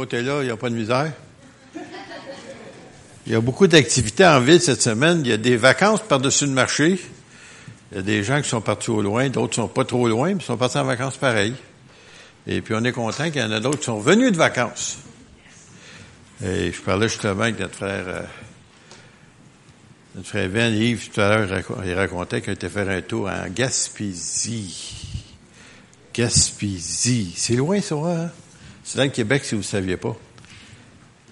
[0.00, 1.12] côté-là, il n'y a pas de misère.
[3.26, 5.22] Il y a beaucoup d'activités en ville cette semaine.
[5.24, 7.00] Il y a des vacances par-dessus le marché.
[7.90, 10.34] Il y a des gens qui sont partis au loin, d'autres sont pas trop loin,
[10.34, 11.52] mais sont partis en vacances pareil.
[12.46, 14.98] Et puis on est content qu'il y en a d'autres qui sont venus de vacances.
[16.44, 18.22] Et je parlais justement avec notre frère, euh,
[20.14, 23.48] notre frère Ben Yves tout à l'heure, il racontait qu'il était faire un tour en
[23.48, 25.08] Gaspésie.
[26.14, 27.32] Gaspésie.
[27.34, 28.30] C'est loin ça, hein?
[28.88, 30.16] C'est dans le Québec, si vous ne saviez pas.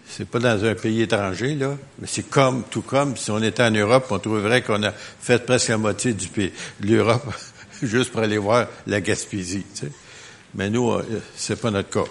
[0.07, 3.63] C'est pas dans un pays étranger, là, mais c'est comme, tout comme, si on était
[3.63, 6.53] en Europe, on trouverait qu'on a fait presque la moitié du pays,
[6.83, 7.25] l'Europe,
[7.83, 9.93] juste pour aller voir la Gaspésie, tu sais.
[10.55, 11.03] Mais nous, euh,
[11.35, 12.05] c'est pas notre cas.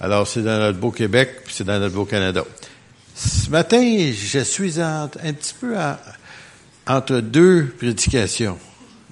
[0.00, 2.44] Alors, c'est dans notre beau Québec, puis c'est dans notre beau Canada.
[3.14, 5.76] Ce matin, je suis un petit peu
[6.86, 8.58] entre deux prédications,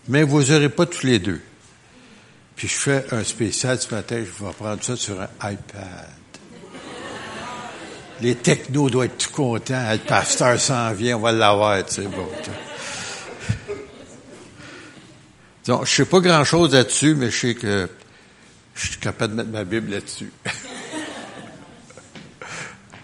[0.06, 1.40] mais vous n'aurez pas tous les deux.
[2.56, 6.08] Puis je fais un spécial ce matin, je vais prendre ça sur un iPad.
[8.22, 9.92] Les technos doivent être tout contents.
[9.92, 12.02] Le pasteur s'en vient, on va l'avoir, tu sais.
[12.02, 12.26] Bon,
[15.66, 17.90] Donc, je sais pas grand-chose là-dessus, mais je sais que
[18.74, 20.32] je suis capable de mettre ma Bible là-dessus.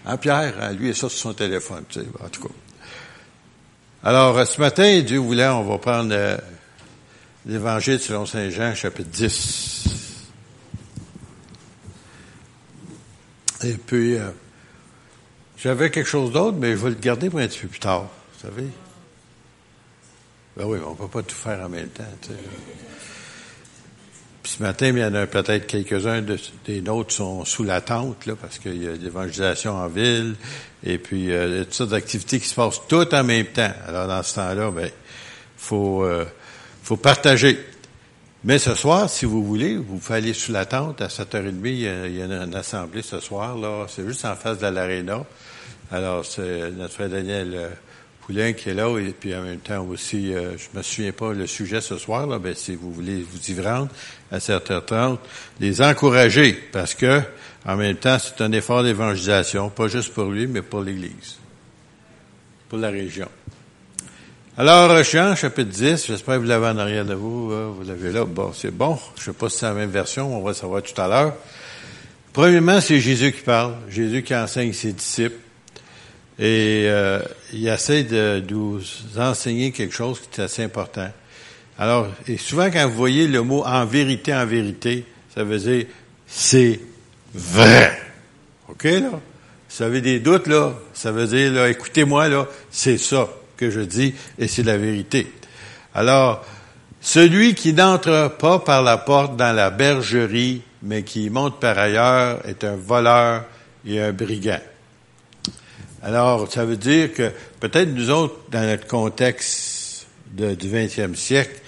[0.07, 2.53] hein, Pierre, lui, il est ça sur son téléphone, tu sais, en tout cas.
[4.03, 6.37] Alors, ce matin, Dieu voulait, on va prendre euh,
[7.45, 10.29] l'Évangile selon Saint Jean, chapitre 10.
[13.65, 14.29] Et puis, euh,
[15.57, 18.03] j'avais quelque chose d'autre, mais je vais le garder pour un petit peu plus tard,
[18.03, 18.67] vous savez.
[20.57, 22.03] Ben oui, on peut pas tout faire en même temps.
[24.43, 26.21] Puis ce matin, il y en a peut-être quelques-uns
[26.65, 30.35] des nôtres sont sous la tente, là, parce qu'il y a l'évangélisation en ville,
[30.83, 33.47] et puis euh, il y a toutes sortes d'activités qui se passent toutes en même
[33.47, 33.71] temps.
[33.87, 34.91] Alors dans ce temps-là, ben,
[35.57, 36.25] faut euh,
[36.83, 37.57] faut partager.
[38.43, 41.61] Mais ce soir, si vous voulez, vous pouvez aller sous la tente à 7h30.
[41.63, 43.57] Il y a, il y a une assemblée ce soir.
[43.57, 43.85] là.
[43.87, 45.23] C'est juste en face de l'aréna.
[45.91, 47.69] Alors, c'est notre frère Daniel euh,
[48.21, 48.97] Poulin qui est là.
[48.99, 52.27] Et puis en même temps aussi, euh, je me souviens pas le sujet ce soir.
[52.27, 53.89] Là, ben, si vous voulez vous y rendre
[54.29, 55.19] à 7h30,
[55.61, 56.51] les encourager.
[56.73, 57.21] Parce que,
[57.65, 59.69] en même temps, c'est un effort d'évangélisation.
[59.69, 61.37] Pas juste pour lui, mais pour l'Église.
[62.67, 63.29] Pour la région.
[64.55, 68.23] Alors, Jean, chapitre 10, j'espère que vous l'avez en arrière de vous, vous l'avez là,
[68.23, 71.01] bon, c'est bon, je sais pas si c'est la même version, on va savoir tout
[71.01, 71.33] à l'heure.
[72.33, 75.39] Premièrement, c'est Jésus qui parle, Jésus qui enseigne ses disciples,
[76.37, 77.19] et euh,
[77.51, 78.79] il essaie de, nous
[79.17, 81.09] enseigner quelque chose qui est assez important.
[81.79, 85.03] Alors, et souvent quand vous voyez le mot en vérité, en vérité,
[85.33, 85.87] ça veut dire
[86.27, 86.79] c'est
[87.33, 87.99] vrai.
[88.69, 89.19] OK, là?
[89.67, 93.27] Si vous avez des doutes, là, ça veut dire, écoutez-moi, là, c'est ça
[93.69, 95.31] je dis et c'est la vérité.
[95.93, 96.45] Alors,
[97.01, 102.39] celui qui n'entre pas par la porte dans la bergerie, mais qui monte par ailleurs,
[102.47, 103.43] est un voleur
[103.85, 104.61] et un brigand.
[106.01, 111.61] Alors, ça veut dire que peut-être nous autres, dans notre contexte du 20e siècle,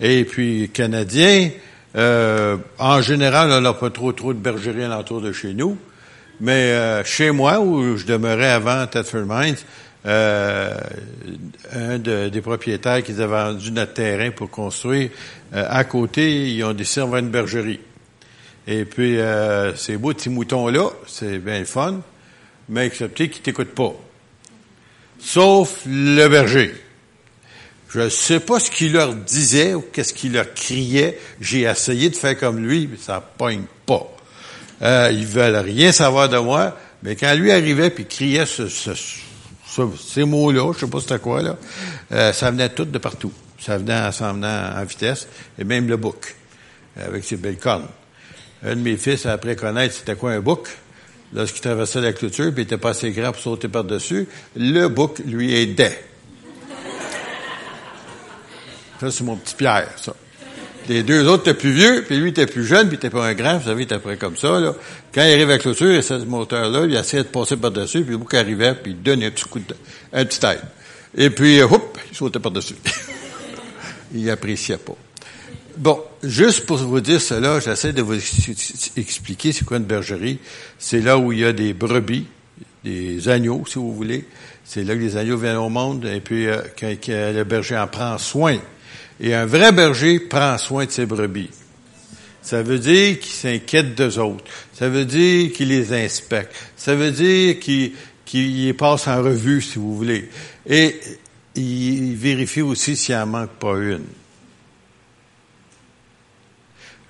[0.00, 1.50] et puis canadien,
[1.96, 5.78] euh, en général, on n'a pas trop trop de bergeries alentour de chez nous,
[6.40, 9.56] mais euh, chez moi, où je demeurais avant Thetford Mines,
[10.06, 10.76] euh,
[11.72, 15.10] un des propriétaires qui avaient vendu notre terrain pour construire,
[15.54, 17.80] euh, à côté, ils ont décidé d'avoir une bergerie.
[18.66, 22.00] Et puis, euh, ces beaux petits moutons-là, c'est bien le fun,
[22.68, 23.94] mais excepté qu'ils t'écoutent pas.
[25.18, 26.74] Sauf le berger.
[27.88, 31.18] Je ne sais pas ce qu'il leur disait ou qu'est-ce qu'il leur criait.
[31.40, 34.10] J'ai essayé de faire comme lui, mais ça pogne pas.
[34.82, 38.90] Euh, ils veulent rien savoir de moi, mais quand lui arrivait puis criait ce, ce
[39.98, 41.56] ces mots-là, je sais pas c'était quoi, là,
[42.12, 43.32] euh, ça venait tout de partout.
[43.58, 45.26] Ça venait, ça venait en vitesse,
[45.58, 46.34] et même le bouc,
[46.96, 47.88] avec ses belles cornes.
[48.64, 50.68] Un de mes fils a appris connaître c'était quoi un bouc.
[51.32, 55.18] Lorsqu'il traversait la clôture, puis il était pas assez grand pour sauter par-dessus, le bouc
[55.26, 56.04] lui aidait.
[59.00, 60.14] Ça, c'est mon petit Pierre, ça.
[60.88, 63.34] Les deux autres étaient plus vieux, puis lui était plus jeune, puis il pas un
[63.34, 64.74] grand, vous savez, il était près comme ça, là.
[65.14, 68.18] Quand il arrive à la clôture, ce moteur-là, il essayait de passer par-dessus, puis le
[68.18, 69.74] bouc arrivait, puis il donnait un petit coup de,
[70.12, 70.60] un petit aide.
[71.16, 72.74] Et puis, hop, il sautait par-dessus.
[74.14, 74.96] il appréciait pas.
[75.76, 78.14] Bon, juste pour vous dire cela, j'essaie de vous
[78.96, 80.38] expliquer c'est quoi une bergerie.
[80.78, 82.26] C'est là où il y a des brebis,
[82.84, 84.24] des agneaux, si vous voulez.
[84.64, 87.86] C'est là que les agneaux viennent au monde, et puis euh, quand le berger en
[87.86, 88.58] prend soin.
[89.20, 91.50] Et un vrai berger prend soin de ses brebis.
[92.42, 94.44] Ça veut dire qu'il s'inquiète d'eux autres.
[94.74, 96.54] Ça veut dire qu'il les inspecte.
[96.76, 97.92] Ça veut dire qu'il
[98.34, 100.28] les passe en revue, si vous voulez.
[100.66, 101.00] Et
[101.54, 104.04] il vérifie aussi s'il en manque pas une.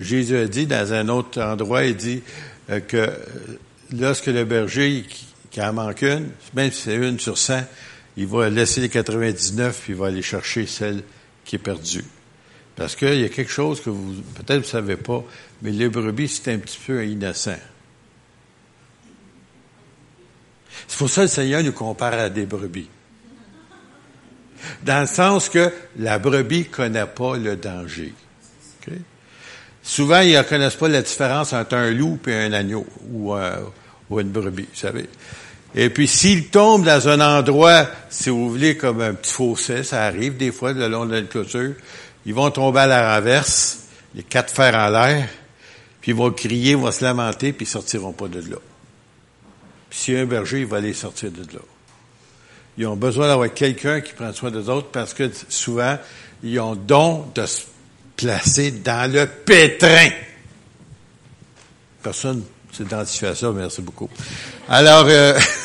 [0.00, 2.22] Jésus a dit dans un autre endroit, il dit
[2.70, 3.10] euh, que
[3.92, 5.04] lorsque le berger
[5.50, 7.60] qui en manque une, même si c'est une sur 100,
[8.16, 11.02] il va laisser les 99 puis il va aller chercher celle
[11.44, 12.04] qui est perdue.
[12.76, 15.22] Parce qu'il y a quelque chose que vous, peut-être vous savez pas,
[15.62, 17.58] mais les brebis, c'est un petit peu innocent.
[20.88, 22.88] C'est pour ça que le Seigneur nous compare à des brebis.
[24.82, 28.12] Dans le sens que la brebis connaît pas le danger.
[29.82, 33.60] Souvent, ils ne connaissent pas la différence entre un loup et un agneau ou, euh,
[34.08, 35.06] ou une brebis, vous savez.
[35.74, 40.04] Et puis, s'ils tombent dans un endroit, si vous voulez, comme un petit fossé, ça
[40.04, 41.74] arrive des fois le long de la clôture,
[42.26, 43.80] ils vont tomber à la renverse,
[44.14, 45.28] les quatre fers en l'air,
[46.00, 48.56] puis ils vont crier, ils vont se lamenter, puis ils sortiront pas de là.
[49.90, 51.60] Puis s'il y a un berger, il va les sortir de là.
[52.76, 55.96] Ils ont besoin d'avoir quelqu'un qui prend soin des autres parce que souvent,
[56.42, 57.62] ils ont don de se
[58.16, 60.10] placer dans le pétrin.
[62.02, 62.42] Personne
[62.72, 64.10] s'est identifié à ça, merci beaucoup.
[64.68, 65.38] Alors, euh,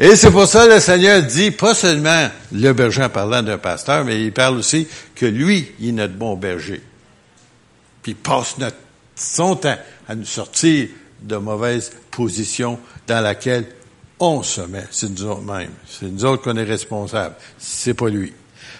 [0.00, 3.58] et c'est pour ça que le Seigneur dit, pas seulement le berger en parlant d'un
[3.58, 6.82] pasteur, mais il parle aussi que lui, il est notre bon berger.
[8.02, 8.78] Puis il passe notre,
[9.14, 9.76] son temps
[10.08, 10.88] à nous sortir
[11.20, 13.66] de mauvaises positions dans laquelle
[14.18, 14.86] on se met.
[14.90, 15.72] C'est nous autres mêmes.
[15.86, 17.34] C'est nous autres qu'on est responsables.
[17.58, 18.32] C'est pas lui.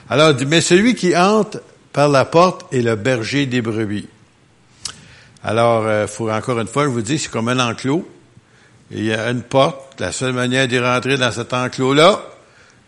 [0.08, 1.60] Alors, mais celui qui entre
[1.92, 4.08] par la porte est le berger des brebis.
[5.42, 8.06] Alors, euh, faut encore une fois, je vous dis, c'est comme un enclos.
[8.90, 10.00] Il y a une porte.
[10.00, 12.22] La seule manière d'y rentrer dans cet enclos-là,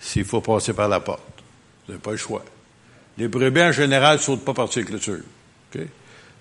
[0.01, 1.23] c'est qu'il faut passer par la porte.
[1.87, 2.45] Vous n'avez pas le choix.
[3.19, 5.25] Les brebis, en général, ne sautent pas par ces clôtures.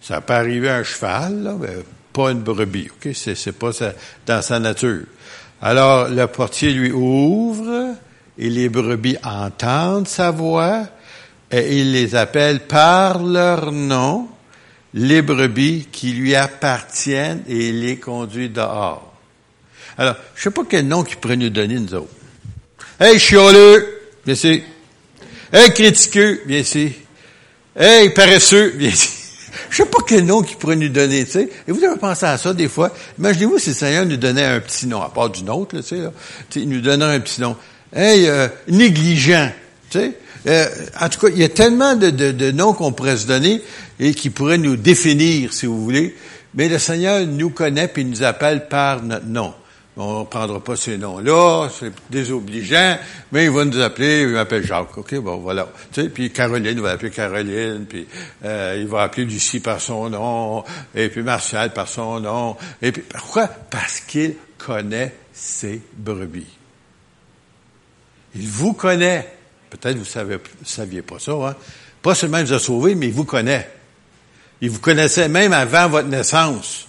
[0.02, 1.78] Ça peut arriver à un cheval, là, mais
[2.12, 2.90] pas une brebis.
[2.90, 3.72] Ok, C'est, c'est pas
[4.26, 5.04] dans sa nature.
[5.62, 7.96] Alors, le portier lui ouvre,
[8.38, 10.88] et les brebis entendent sa voix,
[11.52, 14.28] et il les appelle par leur nom,
[14.94, 19.11] les brebis qui lui appartiennent, et il les conduit dehors.
[20.02, 22.10] Alors, je sais pas quel nom qu'il pourrait nous donner, nous autres.
[23.00, 23.88] Hey, chioleux,
[24.26, 24.64] viens ici.
[25.54, 26.94] Hey, critiqueux, viens ici.
[27.76, 29.12] Hey, paresseux, viens ici.
[29.70, 31.50] Je sais pas quel nom qu'il pourrait nous donner, tu sais.
[31.68, 32.92] Et vous avez pensé à ça des fois?
[33.20, 36.02] Imaginez-vous si le Seigneur nous donnait un petit nom, à part du nôtre, tu sais,
[36.56, 37.56] il nous donnait un petit nom.
[37.96, 39.52] Hey, euh, négligent,
[39.92, 40.14] tu sais.
[40.48, 40.68] Euh,
[41.00, 43.62] en tout cas, il y a tellement de, de, de noms qu'on pourrait se donner
[44.00, 46.16] et qui pourraient nous définir, si vous voulez.
[46.56, 49.54] Mais le Seigneur nous connaît et nous appelle par notre nom.
[49.98, 52.98] On ne prendra pas ces noms-là, c'est désobligeant,
[53.34, 55.68] mais il va nous appeler, il m'appelle Jacques, ok, bon, voilà.
[55.92, 58.08] Tu sais, puis Caroline, il va appeler Caroline, puis
[58.46, 60.64] euh, il va appeler Lucie par son nom,
[60.96, 62.56] et puis Martial par son nom.
[62.82, 63.48] Et puis, pourquoi?
[63.48, 66.48] Parce qu'il connaît ses brebis.
[68.36, 69.36] Il vous connaît.
[69.70, 71.56] Peut-être vous ne saviez pas ça, hein?
[72.02, 73.70] Pas seulement il vous a sauvé, mais il vous connaît.
[74.62, 76.88] Il vous connaissait même avant votre naissance.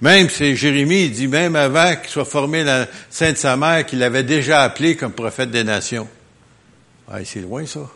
[0.00, 3.86] Même, c'est Jérémie, il dit même avant qu'il soit formé la sein de sa mère,
[3.86, 6.08] qu'il l'avait déjà appelé comme prophète des nations.
[7.10, 7.88] Ah, c'est loin, ça.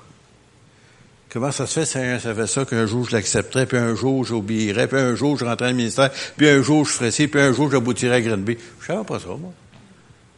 [1.31, 4.25] Comment ça se fait, Seigneur, ça fait ça, qu'un jour je l'accepterai, puis un jour
[4.25, 7.29] j'obéirai, puis un jour je rentrerai dans le ministère, puis un jour je ferai ci,
[7.29, 8.57] puis un jour j'aboutirai à Grenby.
[8.81, 9.53] Je savais pas ça, moi.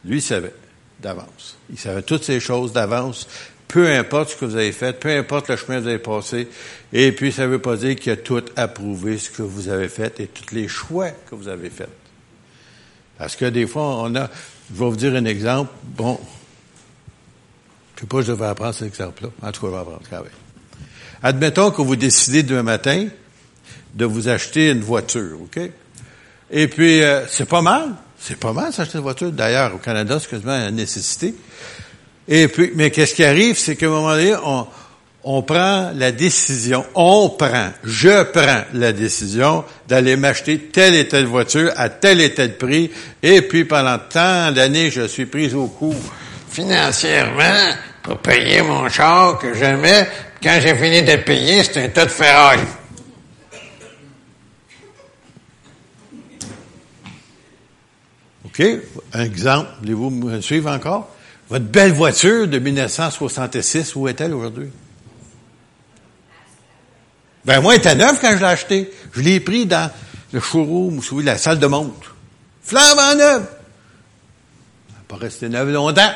[0.05, 0.55] Lui, il savait
[1.01, 1.57] d'avance.
[1.71, 3.29] Il savait toutes ces choses d'avance
[3.71, 6.49] peu importe ce que vous avez fait, peu importe le chemin que vous avez passé,
[6.93, 9.89] et puis ça ne veut pas dire qu'il a tout approuvé ce que vous avez
[9.89, 11.89] fait et tous les choix que vous avez faits.
[13.17, 14.29] Parce que des fois, on a,
[14.75, 16.19] je vais vous dire un exemple, bon,
[17.95, 20.23] je sais pas, je devrais apprendre cet exemple-là, en tout cas, je vais apprendre quand
[20.23, 20.33] même.
[21.23, 23.07] Admettons que vous décidez demain matin
[23.95, 25.61] de vous acheter une voiture, OK?
[26.51, 29.31] Et puis, euh, c'est pas mal, c'est pas mal s'acheter une voiture.
[29.31, 31.37] D'ailleurs, au Canada, c'est quasiment une nécessité.
[32.33, 34.65] Et puis, mais qu'est-ce qui arrive, c'est qu'à un moment donné, on,
[35.25, 41.27] on prend la décision, on prend, je prends la décision d'aller m'acheter telle et telle
[41.27, 45.67] voiture à tel et tel prix, et puis pendant tant d'années, je suis prise au
[45.67, 45.95] coup
[46.49, 50.09] financièrement pour payer mon char que j'aimais.
[50.41, 52.61] Quand j'ai fini de payer, c'est un tas de ferraille.
[58.45, 58.63] OK?
[59.15, 61.09] Un exemple, voulez-vous me suivre encore?
[61.51, 64.71] Votre belle voiture de 1966, où est-elle aujourd'hui?
[67.45, 68.91] Ben, moi, elle était neuve quand je l'ai achetée.
[69.13, 69.91] Je l'ai pris dans
[70.33, 72.15] le showroom, vous savez, la salle de montre.
[72.73, 73.47] en neuve.
[74.89, 76.13] Elle n'a pas resté neuve longtemps.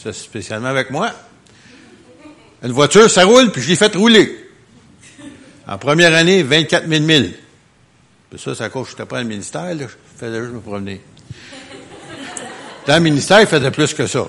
[0.00, 1.10] Ça, spécialement avec moi.
[2.62, 4.48] Une voiture, ça roule, puis je l'ai fait rouler.
[5.66, 7.34] En première année, 24 000 milles.
[8.30, 9.86] Puis ça, ça que je n'étais pas le ministère, là.
[9.88, 11.02] Je faisais juste me promener.
[12.86, 14.26] Dans le ministère, il faisait plus que ça.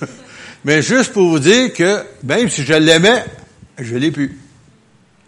[0.64, 3.24] Mais juste pour vous dire que, même si je l'aimais,
[3.78, 4.38] je l'ai plus.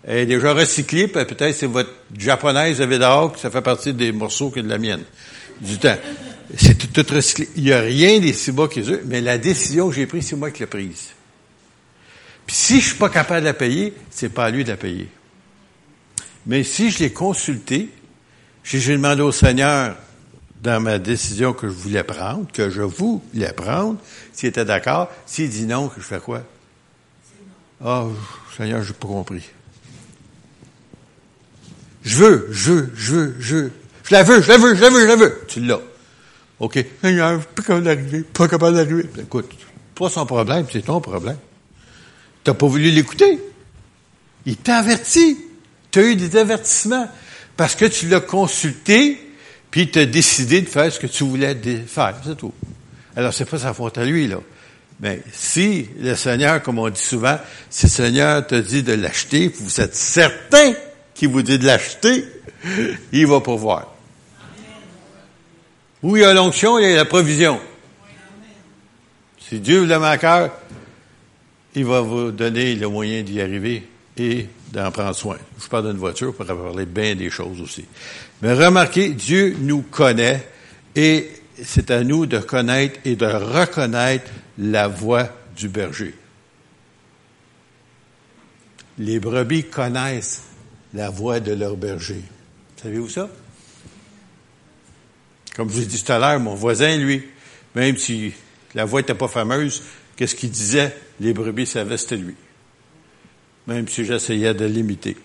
[0.04, 4.50] Elle est déjà recyclée, peut-être c'est votre japonaise de Vedahawk, ça fait partie des morceaux
[4.50, 5.02] que de la mienne.
[5.60, 5.96] Du temps.
[6.56, 7.48] C'est tout, recyclé.
[7.56, 10.28] Il n'y a rien des six bas qui est mais la décision que j'ai prise,
[10.28, 11.08] c'est moi qui l'ai prise.
[12.46, 14.76] Puis si je suis pas capable de la payer, c'est pas à lui de la
[14.76, 15.08] payer.
[16.46, 17.88] Mais si je l'ai consulté,
[18.62, 19.96] j'ai demandé au Seigneur
[20.66, 23.98] dans ma décision que je voulais prendre, que je voulais prendre,
[24.32, 26.42] s'il était d'accord, s'il dit non, que je fais quoi?
[27.82, 28.12] Ah, oh,
[28.56, 29.44] Seigneur, je n'ai pas compris.
[32.02, 33.72] Je veux, je veux, je veux, je veux.
[34.02, 35.40] Je la veux, je la veux, je la veux, je la veux.
[35.46, 35.80] Tu l'as.
[36.58, 36.84] OK.
[37.00, 39.08] Seigneur, pas capable d'arriver, pas capable d'arriver.
[39.20, 39.50] Écoute,
[39.94, 41.38] pas son problème, c'est ton problème.
[42.42, 43.38] Tu n'as pas voulu l'écouter.
[44.46, 45.38] Il t'a averti.
[45.92, 47.08] Tu as eu des avertissements
[47.56, 49.25] parce que tu l'as consulté,
[49.76, 51.54] puis tu décidé de faire ce que tu voulais
[51.86, 52.54] faire, c'est tout.
[53.14, 54.38] Alors, c'est pas sa faute à lui, là.
[55.00, 59.48] Mais si le Seigneur, comme on dit souvent, si le Seigneur te dit de l'acheter,
[59.48, 60.72] vous êtes certain
[61.14, 62.24] qu'il vous dit de l'acheter,
[63.12, 63.92] il va pouvoir.
[66.02, 67.60] Où il y a l'onction, il y a la provision.
[69.46, 70.52] Si Dieu vous le à cœur,
[71.74, 73.86] il va vous donner le moyen d'y arriver
[74.16, 75.38] et d'en prendre soin.
[75.62, 77.84] Je parle d'une voiture pour parler bien des choses aussi.
[78.42, 80.46] Mais remarquez, Dieu nous connaît
[80.94, 81.30] et
[81.62, 86.14] c'est à nous de connaître et de reconnaître la voix du berger.
[88.98, 90.42] Les brebis connaissent
[90.94, 92.22] la voix de leur berger.
[92.82, 93.28] Savez-vous ça?
[95.54, 97.22] Comme je vous ai dit tout à l'heure, mon voisin, lui,
[97.74, 98.32] même si
[98.74, 99.82] la voix n'était pas fameuse,
[100.16, 100.94] qu'est-ce qu'il disait?
[101.20, 102.34] Les brebis savaient c'était lui.
[103.66, 105.16] Même si j'essayais de l'imiter.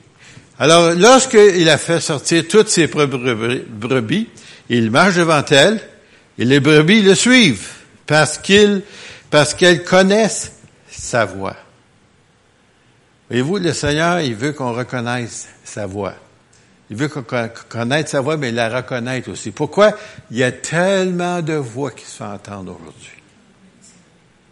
[0.60, 4.28] Alors, lorsqu'il a fait sortir toutes ses brebis,
[4.70, 5.82] il marche devant elles,
[6.38, 7.68] et les brebis le suivent,
[8.06, 8.84] parce qu'ils,
[9.30, 10.54] parce qu'elles connaissent
[10.90, 11.56] sa voix.
[13.30, 16.14] Voyez-vous, le Seigneur, il veut qu'on reconnaisse sa voix.
[16.90, 17.24] Il veut qu'on
[17.70, 19.52] connaisse sa voix, mais la reconnaisse aussi.
[19.52, 19.98] Pourquoi?
[20.30, 23.22] Il y a tellement de voix qui se font entendre aujourd'hui.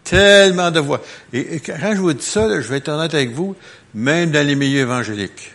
[0.05, 1.01] Tellement de voix.
[1.34, 3.55] Et, quand je vous dis ça, je vais être honnête avec vous,
[3.93, 5.51] même dans les milieux évangéliques.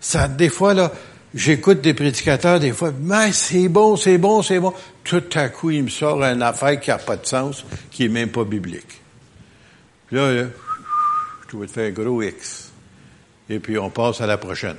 [0.00, 0.92] Ça, des fois, là,
[1.34, 4.72] j'écoute des prédicateurs, des fois, mais c'est bon, c'est bon, c'est bon.
[5.02, 8.08] Tout à coup, il me sort une affaire qui n'a pas de sens, qui est
[8.08, 9.00] même pas biblique.
[10.06, 10.44] Puis là, là
[11.50, 12.70] je vais te faire un gros X.
[13.48, 14.76] Et puis, on passe à la prochaine.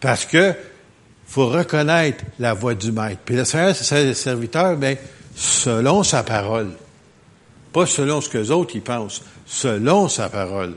[0.00, 0.54] Parce que,
[1.26, 3.20] faut reconnaître la voix du maître.
[3.24, 4.98] Puis le Seigneur, c'est le serviteur, mais
[5.34, 6.70] selon sa parole.
[7.72, 10.74] Pas selon ce que les autres y pensent, selon sa parole.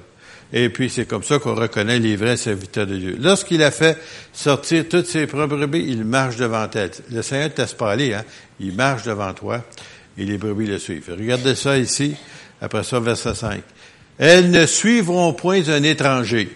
[0.54, 3.18] Et puis c'est comme ça qu'on reconnaît les vrais serviteurs de Dieu.
[3.20, 3.98] Lorsqu'il a fait
[4.34, 6.92] sortir toutes ses propres brebis, il marche devant elle.
[7.10, 8.26] Le Seigneur ne te pas aller, hein?
[8.60, 9.64] Il marche devant toi
[10.18, 11.16] et les brebis le suivent.
[11.18, 12.16] Regardez ça ici,
[12.60, 13.64] après ça, verset 5.
[14.18, 16.50] Elles ne suivront point un étranger,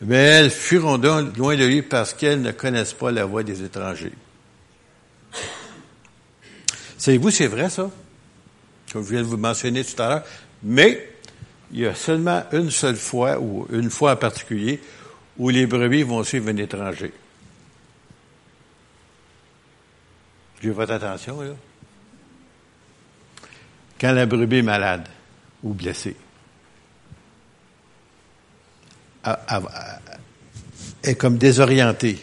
[0.00, 3.64] mais elles fuiront donc loin de lui parce qu'elles ne connaissent pas la voix des
[3.64, 4.12] étrangers.
[6.96, 7.90] Savez-vous, c'est vrai ça?
[8.92, 10.24] Comme je viens de vous mentionner tout à l'heure.
[10.62, 11.14] Mais,
[11.72, 14.80] il y a seulement une seule fois, ou une fois en particulier,
[15.36, 17.12] où les brebis vont suivre un étranger.
[20.62, 21.50] J'ai votre attention, là.
[24.00, 25.08] Quand la brebis est malade
[25.62, 26.16] ou blessée,
[31.02, 32.18] est comme désorientée,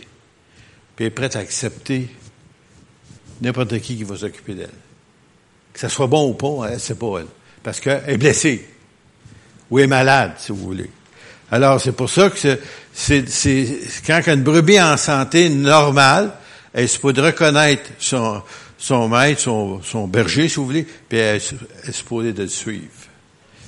[0.96, 2.10] puis est prête à accepter
[3.42, 4.85] n'importe qui qui va s'occuper d'elle.
[5.76, 7.28] Que ça soit bon ou pas, hein, c'est pas elle.
[7.62, 8.66] Parce qu'elle est blessée.
[9.70, 10.90] Ou est malade, si vous voulez.
[11.52, 12.38] Alors, c'est pour ça que
[12.94, 13.68] c'est, c'est,
[14.08, 16.32] quand une brebis est en santé normale,
[16.74, 18.42] elle se peut reconnaître son,
[18.78, 22.86] son maître, son, son berger, si vous voulez, puis elle, est supposée de le suivre.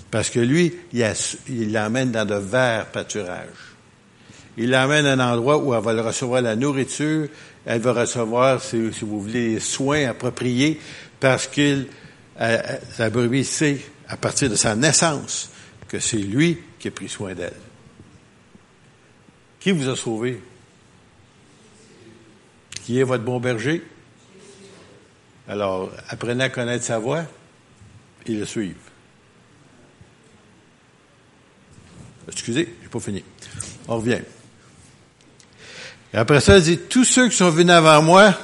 [0.10, 3.48] Parce que lui, il l'emmène dans de verts pâturages.
[4.58, 7.28] Il l'emmène à un endroit où elle va recevoir la nourriture,
[7.66, 10.80] elle va recevoir, si, vous voulez, les soins appropriés,
[11.20, 11.88] parce qu'il,
[12.40, 15.50] euh, la brebis sait, à partir de sa naissance,
[15.88, 17.54] que c'est lui qui a pris soin d'elle.
[19.60, 20.42] Qui vous a sauvé?
[22.86, 23.84] Qui est votre bon berger?
[25.48, 27.24] Alors, apprenez à connaître sa voix
[28.26, 28.80] et le suivre.
[32.30, 33.24] Excusez, j'ai pas fini.
[33.88, 34.22] On revient.
[36.14, 38.38] Et après ça, il dit, tous ceux qui sont venus avant moi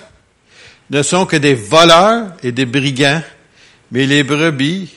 [0.89, 3.23] ne sont que des voleurs et des brigands,
[3.91, 4.93] mais les brebis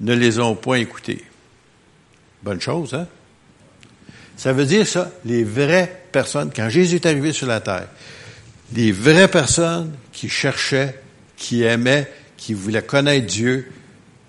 [0.00, 1.24] ne les ont point écoutés.
[2.42, 3.06] Bonne chose, hein?
[4.36, 7.86] Ça veut dire ça, les vraies personnes, quand Jésus est arrivé sur la terre,
[8.74, 10.98] les vraies personnes qui cherchaient,
[11.36, 13.70] qui aimaient, qui voulaient connaître Dieu,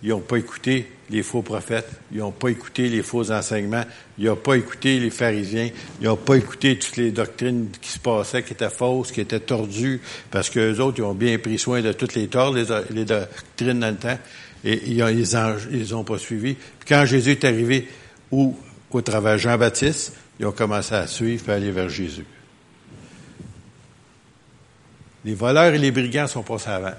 [0.03, 3.83] ils n'ont pas écouté les faux prophètes, ils n'ont pas écouté les faux enseignements,
[4.17, 5.69] ils n'ont pas écouté les pharisiens,
[6.01, 9.39] ils n'ont pas écouté toutes les doctrines qui se passaient, qui étaient fausses, qui étaient
[9.39, 10.01] tordues,
[10.31, 12.65] parce qu'eux autres, ils ont bien pris soin de toutes les torts, les,
[13.05, 14.17] doctrines dans le temps,
[14.65, 15.03] et ils
[15.95, 16.55] ont, ont pas suivi.
[16.55, 17.87] Puis quand Jésus est arrivé,
[18.31, 18.57] ou
[18.89, 22.25] au travers Jean-Baptiste, ils ont commencé à suivre et à aller vers Jésus.
[25.25, 26.95] Les voleurs et les brigands sont passés avant.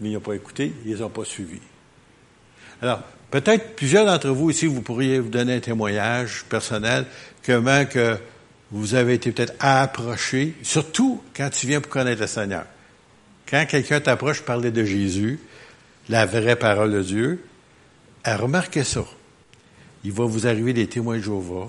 [0.00, 1.60] Mais ils n'ont pas écouté, ils les ont pas suivis.
[2.82, 7.06] Alors, peut-être plusieurs d'entre vous ici, vous pourriez vous donner un témoignage personnel,
[7.44, 8.16] comment que
[8.70, 12.64] vous avez été peut-être approché, surtout quand tu viens pour connaître le Seigneur.
[13.48, 15.38] Quand quelqu'un t'approche parler de Jésus,
[16.08, 17.44] la vraie parole de Dieu,
[18.24, 19.04] remarquez ça.
[20.04, 21.68] Il va vous arriver des témoins de Jéhovah,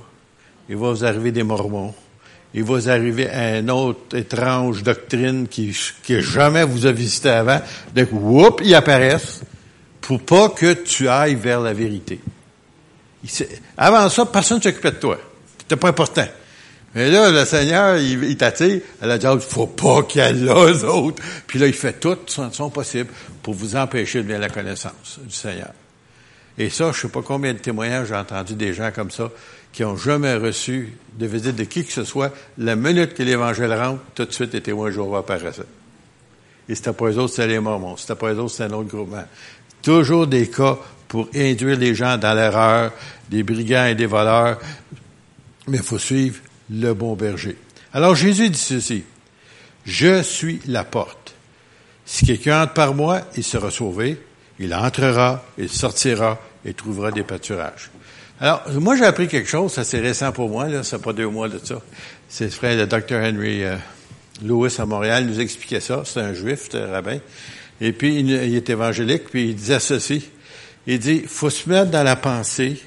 [0.69, 1.93] il va vous arriver des Mormons,
[2.53, 5.73] il va vous arriver à une autre étrange doctrine qui
[6.21, 7.61] jamais vous a visité avant.
[7.95, 9.41] Donc, whoop, ils apparaissent
[10.01, 12.19] pour pas que tu ailles vers la vérité.
[13.77, 15.17] Avant ça, personne ne s'occupait de toi.
[15.59, 16.27] C'était pas important.
[16.95, 18.81] Mais là, le Seigneur, il, t'attire.
[19.01, 21.21] Elle a dit, il faut pas qu'il y ait eux autres.
[21.45, 23.09] Puis là, il fait tout son, son possible
[23.43, 25.73] pour vous empêcher de la connaissance du Seigneur.
[26.57, 29.29] Et ça, je sais pas combien de témoignages j'ai entendu des gens comme ça
[29.71, 32.33] qui ont jamais reçu de visite de qui que ce soit.
[32.57, 35.63] La minute que l'Évangile rentre, tout de suite, les témoins Jéhovah apparaissaient.
[36.69, 37.97] Et c'était pas eux autres, c'était les Mormons.
[37.97, 39.23] C'était pas eux autres, c'était un autre groupement.
[39.81, 42.91] Toujours des cas pour induire les gens dans l'erreur,
[43.29, 44.59] des brigands et des voleurs.
[45.67, 47.57] Mais il faut suivre le bon berger.
[47.93, 49.03] Alors Jésus dit ceci.
[49.85, 51.33] Je suis la porte.
[52.05, 54.17] Si quelqu'un entre par moi, il sera sauvé.
[54.59, 57.89] Il entrera, il sortira et trouvera des pâturages.
[58.39, 61.27] Alors, moi, j'ai appris quelque chose, ça c'est récent pour moi, là, c'est pas deux
[61.27, 61.81] mois de ça.
[62.29, 63.15] C'est le frère de Dr.
[63.15, 63.77] Henry euh,
[64.43, 67.19] Lewis à Montréal, nous expliquait ça, c'est un juif, un rabbin.
[67.79, 70.29] Et puis, il, est évangélique, puis il disait ceci.
[70.87, 72.81] Il dit, faut se mettre dans la pensée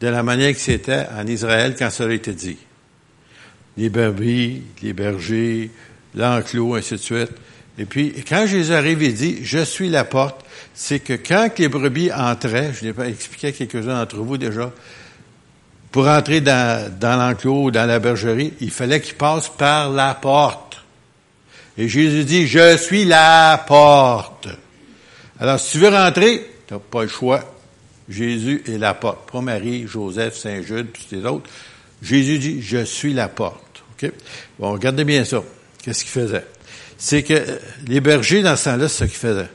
[0.00, 2.58] de la manière que c'était en Israël quand cela été dit.
[3.76, 5.70] Les brebis, les bergers,
[6.14, 7.30] l'enclos, ainsi de suite.
[7.78, 10.44] Et puis, quand Jésus arrive, il dit, je suis la porte,
[10.74, 14.72] c'est que quand les brebis entraient, je l'ai pas expliqué à quelques-uns d'entre vous déjà,
[15.92, 20.65] pour entrer dans l'enclos ou dans la bergerie, il fallait qu'ils passent par la porte.
[21.78, 24.48] Et Jésus dit, je suis la porte.
[25.38, 27.44] Alors, si tu veux rentrer, tu n'as pas le choix.
[28.08, 29.30] Jésus est la porte.
[29.30, 31.48] Pas Marie, Joseph, Saint-Jude, puis les autres.
[32.02, 33.82] Jésus dit, je suis la porte.
[33.92, 34.10] OK?
[34.58, 35.42] Bon, regardez bien ça.
[35.82, 36.44] Qu'est-ce qu'il faisait?
[36.98, 37.34] c'est que
[37.86, 39.48] les bergers, dans ce temps-là, c'est ce qu'ils faisaient.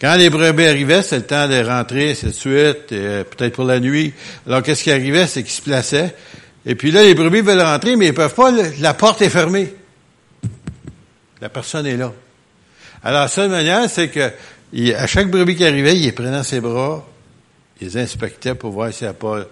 [0.00, 3.64] Quand les brebis arrivaient, c'est le temps de rentrer, c'est de suite, euh, peut-être pour
[3.64, 4.12] la nuit.
[4.46, 5.26] Alors, qu'est-ce qui arrivait?
[5.26, 6.14] C'est qu'ils se plaçaient.
[6.66, 8.52] Et puis là, les brebis veulent rentrer, mais ils peuvent pas.
[8.80, 9.72] La porte est fermée.
[11.40, 12.12] La personne est là.
[13.02, 14.32] Alors, la seule manière, c'est que
[14.94, 17.06] à chaque brebis qui arrivait, il les prenait dans ses bras,
[17.80, 19.44] il les inspectait pour voir s'il n'y a pas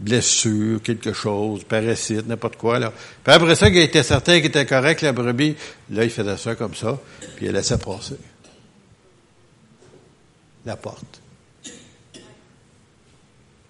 [0.00, 2.78] blessure, quelque chose, parasite, n'importe quoi.
[2.78, 2.92] Là.
[3.22, 5.56] Puis après ça, qu'il était certain qu'il était correct, la brebis,
[5.90, 6.98] là, il faisait ça comme ça,
[7.36, 8.16] puis il laissait passer.
[10.66, 11.20] La porte.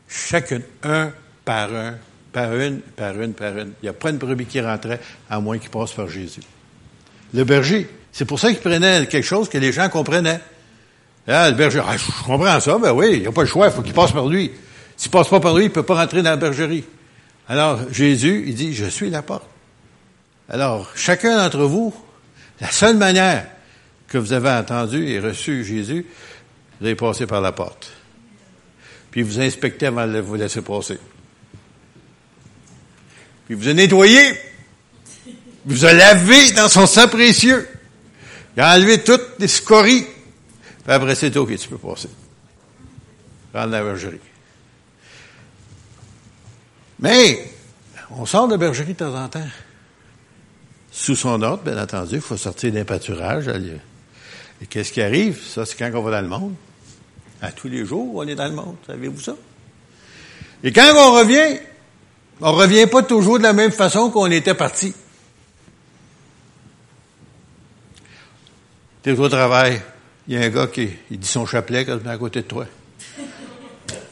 [0.08, 1.12] Chacune, un
[1.44, 1.98] par un,
[2.32, 3.72] par une, par une, par une.
[3.82, 6.40] Il n'y a pas une brebis qui rentrait, à moins qu'il passe par Jésus.
[7.34, 10.40] Le berger, c'est pour ça qu'il prenait quelque chose que les gens comprenaient.
[11.26, 13.66] Ah, le berger, ah, je comprends ça, ben oui, il n'y a pas le choix,
[13.66, 14.52] il faut qu'il passe par lui.
[14.96, 16.84] S'il passe pas par lui, il peut pas rentrer dans la bergerie.
[17.48, 19.46] Alors, Jésus, il dit, je suis la porte.
[20.48, 21.92] Alors, chacun d'entre vous,
[22.60, 23.46] la seule manière
[24.06, 26.06] que vous avez entendu et reçu Jésus,
[26.80, 27.92] vous passer par la porte.
[29.10, 30.98] Puis vous inspectez avant de vous laisser passer.
[33.46, 34.34] Puis vous a nettoyé.
[35.66, 37.66] Vous a lavé dans son sang précieux.
[38.56, 40.04] Il a enlevé toutes les scories.
[40.04, 42.08] Puis après, c'est OK, tu peux passer.
[43.52, 44.20] Dans la bergerie.
[47.00, 47.50] Mais,
[48.10, 49.48] on sort de bergerie de temps en temps.
[50.92, 53.48] Sous son ordre, bien entendu, il faut sortir d'un pâturage.
[53.48, 55.40] Et qu'est-ce qui arrive?
[55.42, 56.54] Ça, c'est quand on va dans le monde.
[57.42, 58.76] À tous les jours, on est dans le monde.
[58.86, 59.34] Savez-vous ça?
[60.62, 61.58] Et quand on revient,
[62.40, 64.94] on revient pas toujours de la même façon qu'on était parti.
[69.04, 69.82] T'es au travail,
[70.26, 72.64] il y a un gars qui il dit son chapelet quand à côté de toi.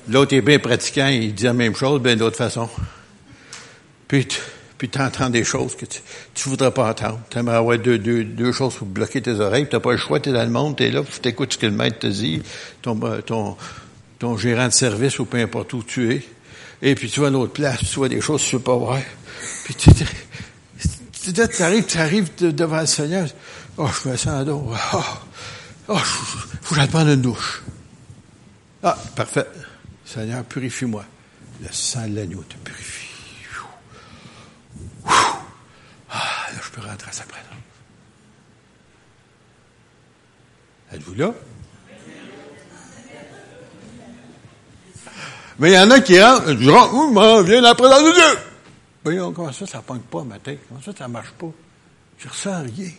[0.06, 2.68] L'autre est bien pratiquant, il dit la même chose, bien d'autre façon.
[4.06, 4.28] Puis,
[4.76, 6.02] puis tu entends des choses que tu
[6.44, 7.20] ne voudrais pas entendre.
[7.30, 9.66] Tu aimerais avoir deux, deux, deux choses pour bloquer tes oreilles.
[9.66, 11.54] Tu n'as pas le choix, tu es dans le monde, tu es là, tu t'écoutes
[11.54, 12.42] ce que le maître te dit,
[12.82, 13.56] ton, ton,
[14.18, 16.22] ton gérant de service ou peu importe où tu es.
[16.82, 18.62] Et puis tu vas à une autre place, tu vois des choses que tu veux
[18.62, 19.00] pas voir.
[19.64, 19.90] Puis tu
[21.32, 23.28] tu arrives, tu arrives devant le Seigneur.
[23.78, 24.70] Oh, je me sens dos.
[24.92, 25.02] Oh,
[25.88, 27.62] oh, faut que prendre une douche.
[28.82, 29.46] Ah, parfait.
[30.04, 31.04] Seigneur, purifie-moi.
[31.62, 33.08] Le sang de l'agneau te purifie.
[35.06, 37.48] Ah, là, je peux rentrer à sa présence.
[40.92, 41.32] Êtes-vous là?
[45.58, 48.40] Mais il y en a qui rentrent, du rentres, oh, viens la présence de Dieu.
[49.04, 50.60] Voyons, comment ça, ça ne pas ma tête?
[50.68, 51.50] Comment ça, ça ne marche pas?
[52.18, 52.90] Je ressens rien.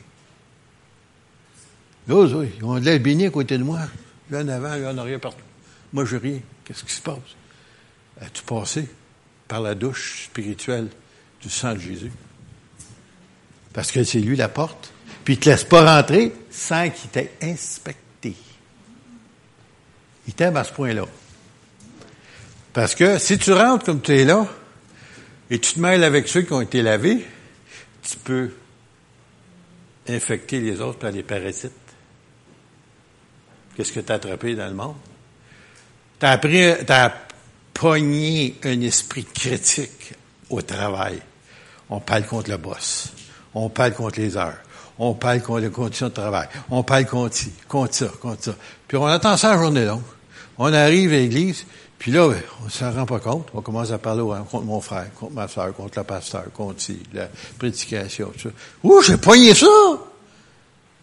[2.07, 3.79] Là, ils ont de l'air béni à côté de moi.
[4.29, 5.43] Là en avant, là en arrière, partout.
[5.91, 6.39] Moi, je rien.
[6.65, 7.17] Qu'est-ce qui se passe?
[8.19, 8.87] As-tu passé
[9.47, 10.87] par la douche spirituelle
[11.41, 12.11] du sang de Jésus?
[13.73, 14.91] Parce que c'est lui la porte.
[15.23, 18.35] Puis il te laisse pas rentrer sans qu'il t'ait inspecté.
[20.27, 21.05] Il t'aime à ce point-là.
[22.73, 24.47] Parce que si tu rentres comme tu es là,
[25.49, 27.25] et tu te mêles avec ceux qui ont été lavés,
[28.01, 28.51] tu peux
[30.07, 31.71] infecter les autres par les parasites.
[33.75, 34.95] Qu'est-ce que tu as attrapé dans le monde?
[36.19, 37.13] Tu as appris, as
[37.73, 40.13] pogné un esprit critique
[40.49, 41.19] au travail.
[41.89, 43.11] On parle contre le boss.
[43.53, 44.57] On parle contre les heures.
[44.99, 46.47] On parle contre les conditions de travail.
[46.69, 48.55] On parle contre contre ça, contre ça.
[48.87, 50.01] Puis on attend ça la journée longue.
[50.57, 51.65] On arrive à l'église,
[51.97, 53.47] puis là, ben, on ne s'en rend pas compte.
[53.53, 56.83] On commence à parler contre mon frère, contre ma soeur, contre le pasteur, contre
[57.13, 58.49] la prédication, tout ça.
[58.83, 59.65] Ouh, j'ai pogné ça!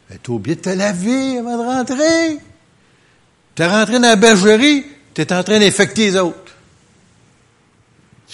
[0.08, 2.38] Ben, t'as oublié de te laver avant de rentrer.
[3.54, 4.84] T'es rentré dans la bergerie,
[5.14, 6.50] t'es en train d'infecter les autres.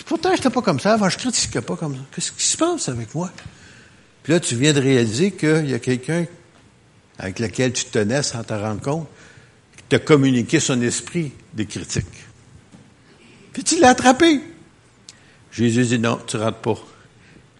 [0.04, 0.94] Pourtant, je n'étais pas comme ça.
[0.94, 2.00] Avant, je critiquais pas comme ça.
[2.14, 3.30] Qu'est-ce qui se passe avec moi?
[4.22, 6.26] Puis là, tu viens de réaliser qu'il y a quelqu'un
[7.18, 9.08] avec lequel tu tenais sans te rendre compte,
[9.76, 12.06] qui t'a communiqué son esprit de critique.
[13.52, 14.40] Puis tu l'as attrapé.
[15.50, 16.78] Jésus dit non, tu rentres pas.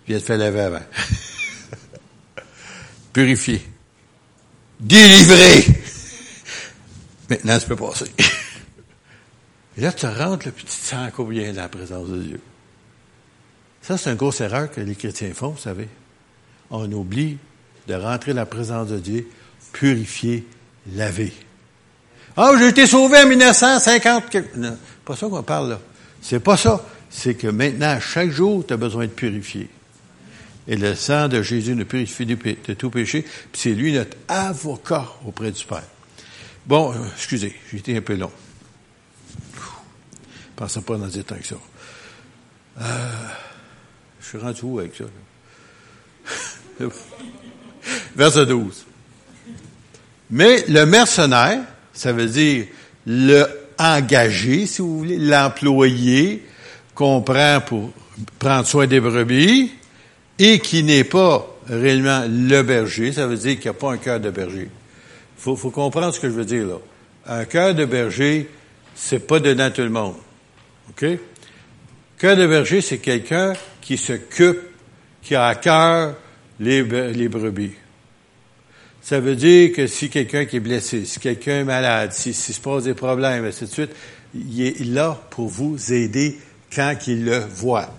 [0.07, 0.83] Viens te faire laver avant.
[3.13, 3.63] Purifié.
[4.79, 5.65] Délivré.
[7.29, 8.07] Maintenant, tu peux passer.
[9.77, 12.41] Et là, tu rentres, le petit sang combien dans la présence de Dieu.
[13.83, 15.89] Ça, c'est une grosse erreur que les chrétiens font, vous savez.
[16.71, 17.39] On oublie
[17.87, 19.29] de rentrer dans la présence de Dieu,
[19.73, 20.45] purifié,
[20.93, 21.33] lavé.
[22.37, 24.37] Ah, j'ai été sauvé en 1950.
[24.57, 25.81] Non, pas ça qu'on parle là.
[26.21, 26.85] C'est pas ça.
[27.09, 29.69] C'est que maintenant, chaque jour, tu as besoin de purifier.
[30.69, 33.23] Et le sang de Jésus nous purifie de tout péché.
[33.23, 35.85] Puis c'est lui notre avocat auprès du Père.
[36.67, 38.33] Bon, euh, excusez, j'ai été un peu long.
[40.59, 41.57] Je pas dans des temps que ça.
[42.81, 42.85] Euh,
[44.21, 45.05] je suis rendu où avec ça?
[48.17, 48.85] Verset 12.
[50.31, 51.61] Mais le mercenaire,
[51.93, 52.67] ça veut dire
[53.07, 53.47] le
[53.79, 56.45] engagé, si vous voulez, l'employé
[56.95, 57.93] qu'on prend pour
[58.39, 59.71] prendre soin des brebis
[60.39, 63.99] et qui n'est pas réellement le berger, ça veut dire qu'il n'y a pas un
[63.99, 64.69] cœur de berger.
[65.47, 66.79] Faut, faut, comprendre ce que je veux dire là.
[67.25, 68.49] Un cœur de berger,
[68.97, 70.17] c'est pas dedans tout le monde.
[70.91, 71.07] OK?
[72.19, 74.59] Cœur de berger, c'est quelqu'un qui s'occupe,
[75.23, 76.17] qui a à cœur
[76.59, 77.75] les, les brebis.
[79.01, 82.53] Ça veut dire que si quelqu'un qui est blessé, si quelqu'un est malade, s'il si,
[82.53, 83.93] se pose des problèmes, ainsi de suite,
[84.35, 86.41] il est là pour vous aider
[86.75, 87.95] quand il le voit.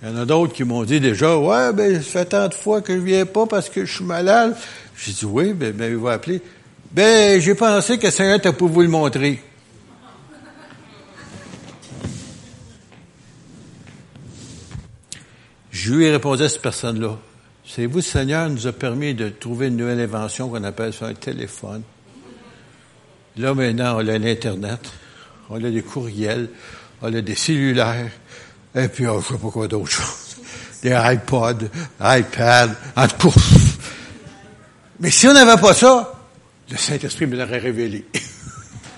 [0.00, 2.54] Il y en a d'autres qui m'ont dit déjà, ouais, ben, ça fait tant de
[2.54, 4.54] fois que je viens pas parce que je suis malade.
[4.96, 6.40] J'ai dit, oui, ben, ben, il va appeler.
[6.94, 9.42] Ben, j'ai pensé que Seigneur t'a pour vous le montrer.
[15.72, 17.18] Je lui ai répondu à cette personne-là.
[17.66, 21.14] Savez-vous, le Seigneur nous a permis de trouver une nouvelle invention qu'on appelle ça un
[21.14, 21.82] téléphone.
[23.38, 24.92] Là, maintenant, on a l'Internet,
[25.50, 26.48] on a des courriels,
[27.02, 28.12] on a des cellulaires,
[28.72, 30.36] et puis on ne sait pas quoi d'autre chose.
[30.80, 31.66] Des iPods,
[32.00, 33.34] iPads, en tout.
[35.00, 36.13] Mais si on n'avait pas ça,
[36.70, 38.04] le Saint-Esprit me l'aurait révélé.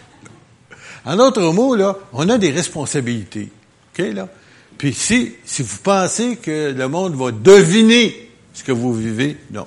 [1.04, 3.50] en d'autres mots, là, on a des responsabilités.
[3.92, 4.28] OK, là?
[4.78, 9.66] Puis si, si vous pensez que le monde va deviner ce que vous vivez, non.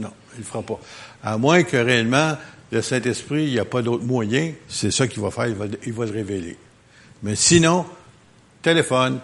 [0.00, 0.80] Non, il ne le fera pas.
[1.22, 2.36] À moins que réellement,
[2.72, 5.66] le Saint-Esprit, il n'y a pas d'autre moyen, c'est ça qu'il va faire, il va,
[5.84, 6.56] il va le révéler.
[7.22, 7.86] Mais sinon,
[8.62, 9.20] téléphone,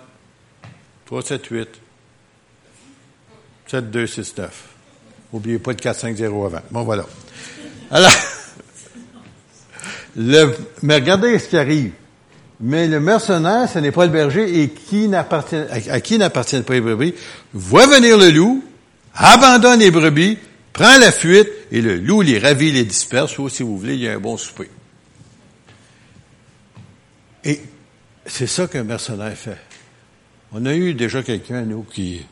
[1.07, 1.68] 378
[3.66, 4.68] 7269.
[5.33, 6.62] N'oubliez pas le 450 avant.
[6.71, 7.07] Bon, voilà.
[7.93, 8.11] Alors,
[10.17, 11.93] le, mais regardez ce qui arrive.
[12.59, 16.75] Mais le mercenaire, ce n'est pas le berger et qui n'appartient, à, qui n'appartiennent pas
[16.75, 17.15] les brebis,
[17.53, 18.65] voit venir le loup,
[19.15, 20.39] abandonne les brebis,
[20.73, 24.01] prend la fuite et le loup les ravit, les disperse ou si vous voulez, il
[24.01, 24.71] y a un bon souper.
[27.45, 27.61] Et
[28.25, 29.59] c'est ça qu'un mercenaire fait.
[30.53, 32.25] On a eu déjà quelqu'un, nous, qui,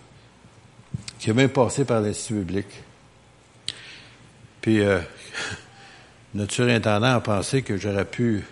[1.19, 2.67] qui a même passé par l'Institut public.
[4.61, 5.01] Puis, euh,
[6.35, 8.45] notre surintendant a pensé que j'aurais pu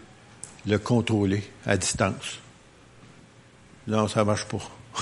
[0.67, 2.39] le contrôler à distance.
[3.87, 4.59] Non, ça marche pas.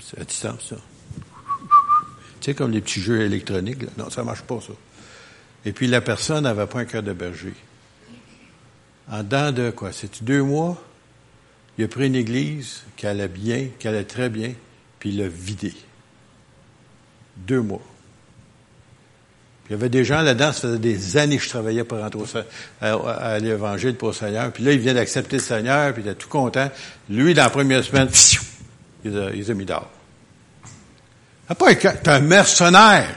[0.00, 0.76] C'est à distance, ça.
[2.40, 3.88] Tu sais, comme les petits jeux électroniques, là.
[3.98, 4.72] non, ça marche pas, ça.
[5.64, 7.54] Et puis la personne n'avait pas un cœur de berger.
[9.10, 9.92] En dedans de quoi?
[9.92, 10.82] C'est deux mois,
[11.76, 14.54] il a pris une église qui allait bien, qui allait très bien,
[14.98, 15.74] puis il l'a vidé.
[17.36, 17.82] Deux mois.
[19.68, 22.44] Il y avait des gens là-dedans, ça faisait des années que je travaillais pour rentrer
[22.80, 24.50] à, l'évangile pour le Seigneur.
[24.50, 26.70] Puis là, il vient d'accepter le Seigneur, puis il est tout content.
[27.10, 28.08] Lui, dans la première semaine,
[29.04, 29.90] il a, il a mis dehors.
[31.56, 33.08] T'es un mercenaire.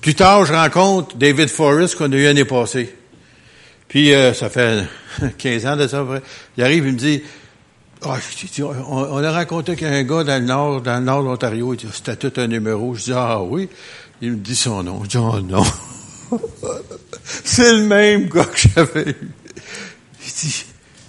[0.00, 2.94] Plus tard, je rencontre David Forrest qu'on a eu l'année passée.
[3.88, 4.84] Puis, euh, ça fait
[5.38, 6.04] 15 ans de ça.
[6.56, 7.22] Il arrive, il me dit,
[8.04, 8.14] oh,
[8.88, 12.40] on, a rencontré qu'un gars dans le nord, dans le nord de l'Ontario, c'était tout
[12.40, 12.94] un numéro.
[12.94, 13.68] Je dis, ah oui.
[14.20, 15.04] Il me dit son nom.
[15.04, 15.64] Je dis, oh non.
[17.22, 19.30] C'est le même gars que j'avais eu.
[20.26, 20.64] Il dit,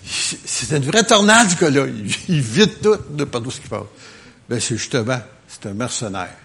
[0.06, 1.86] c'est une vraie tornade, ce gars-là.
[2.28, 3.84] Il, vide tout de partout ce qui passe.
[4.50, 6.36] Ben, c'est justement, c'est un mercenaire.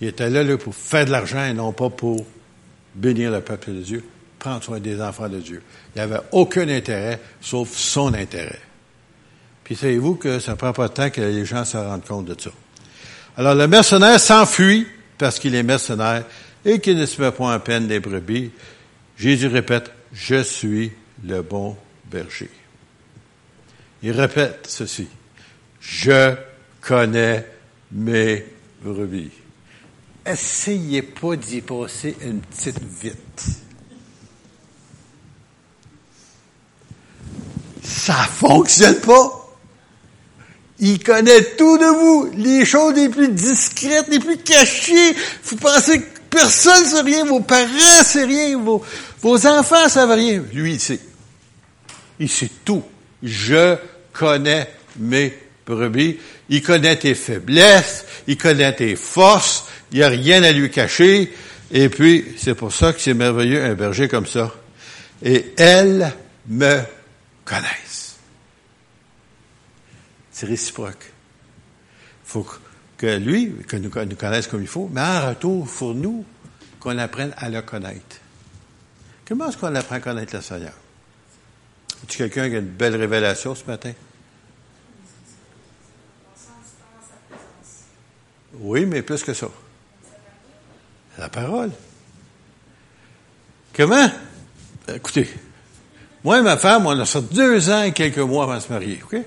[0.00, 2.24] Il était là, là pour faire de l'argent et non pas pour
[2.94, 4.04] bénir le peuple de Dieu
[4.40, 5.62] prendre soin des enfants de Dieu.
[5.94, 8.58] Il n'y avait aucun intérêt sauf son intérêt.
[9.62, 12.40] Puis savez-vous que ça prend pas de temps que les gens se rendent compte de
[12.40, 12.50] ça.
[13.36, 14.88] Alors le mercenaire s'enfuit
[15.20, 16.24] parce qu'il est mercenaire
[16.64, 18.50] et qu'il ne se met pas en peine des brebis.
[19.18, 21.76] Jésus répète, je suis le bon
[22.10, 22.48] berger.
[24.02, 25.08] Il répète ceci,
[25.78, 26.34] je
[26.80, 27.46] connais
[27.92, 28.46] mes
[28.82, 29.30] brebis.
[30.24, 33.46] Essayez pas d'y passer une petite vite.
[37.82, 39.39] Ça fonctionne pas.
[40.80, 45.14] Il connaît tout de vous, les choses les plus discrètes, les plus cachées.
[45.44, 48.82] Vous pensez que personne ne sait rien, vos parents ne rien, vos,
[49.20, 50.42] vos enfants ne savent rien.
[50.52, 51.00] Lui, il sait.
[52.18, 52.82] Il sait tout.
[53.22, 53.76] Je
[54.12, 55.34] connais mes
[55.66, 56.18] brebis.
[56.48, 58.06] Il connaît tes faiblesses.
[58.26, 59.64] Il connaît tes forces.
[59.92, 61.32] Il n'y a rien à lui cacher.
[61.72, 64.52] Et puis, c'est pour ça que c'est merveilleux, un berger comme ça.
[65.22, 66.12] Et elle
[66.48, 66.80] me
[67.44, 68.09] connaissent.
[70.40, 71.12] C'est réciproque.
[72.24, 72.46] Il faut
[72.96, 76.24] que lui, que nous, nous connaisse comme il faut, mais en retour, il faut nous
[76.78, 78.16] qu'on apprenne à le connaître.
[79.28, 80.72] Comment est-ce qu'on apprend à connaître le Seigneur?
[82.02, 83.92] Es-tu quelqu'un qui a une belle révélation ce matin?
[88.60, 89.48] Oui, mais plus que ça.
[91.18, 91.70] La parole.
[93.76, 94.10] Comment?
[94.88, 95.28] Écoutez,
[96.24, 98.72] moi et ma femme, on a fait deux ans et quelques mois avant de se
[98.72, 99.18] marier, OK?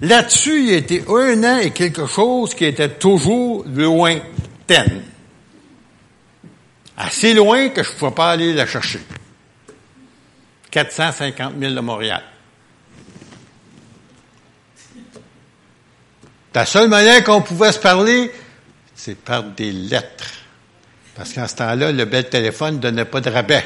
[0.00, 5.02] Là-dessus, il été un an et quelque chose qui était toujours lointaine.
[6.96, 9.00] Assez loin que je ne pouvais pas aller la chercher.
[10.70, 12.22] 450 000 de Montréal.
[16.54, 18.32] La seule manière qu'on pouvait se parler,
[18.94, 20.32] c'est par des lettres.
[21.14, 23.64] Parce qu'en ce temps-là, le bel téléphone ne donnait pas de rabais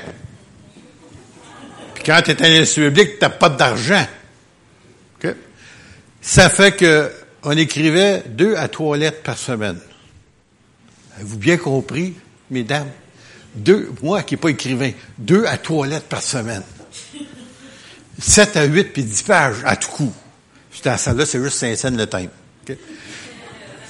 [2.05, 4.07] quand tu es un public, tu n'as pas d'argent.
[6.23, 7.11] Ça fait que
[7.43, 9.79] on écrivait deux à trois lettres par semaine.
[11.17, 12.15] Avez-vous bien compris,
[12.49, 12.89] mesdames?
[13.55, 16.63] Deux, moi qui n'ai pas écrivain, deux à trois lettres par semaine.
[18.19, 20.13] Sept à huit puis dix pages à tout coup.
[20.85, 22.25] Dans ça là c'est juste cinq cents le temps.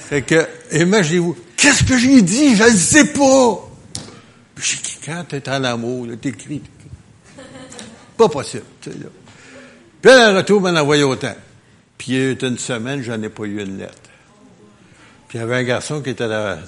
[0.09, 2.55] Fait que, imaginez-vous, qu'est-ce que j'ai dit?
[2.55, 3.69] Je ne sais pas!
[4.53, 6.61] Puis, quand tu es en amour, tu écris,
[8.17, 8.65] pas possible.
[8.81, 8.91] Puis
[10.03, 11.33] elle, retour, m'en envoyé autant.
[12.03, 14.09] Puis il y a eu une semaine, j'en ai pas eu une lettre.
[15.29, 16.59] Puis il y avait un garçon qui était dans,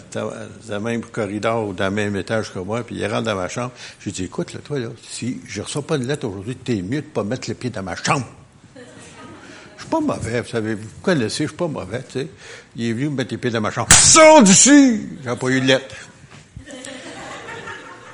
[0.69, 3.50] le même corridor ou dans le même étage que moi, puis il rentre dans ma
[3.50, 3.74] chambre.
[4.00, 7.02] J'ai dit, écoute, là, toi, là, si je reçois pas de lettre aujourd'hui, t'es mieux
[7.02, 8.26] de pas mettre les pieds dans ma chambre.
[8.78, 12.30] Je suis pas mauvais, vous savez, vous connaissez, je suis pas mauvais, tu sais.
[12.78, 13.91] Il est venu me mettre les pieds dans ma chambre.
[13.91, 15.02] Sors d'ici!
[15.21, 15.95] J'ai pas eu de lettre.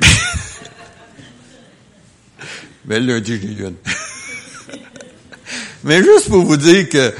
[2.85, 3.75] Mais lundi, j'ai eu une.
[5.83, 7.13] Mais juste pour vous dire que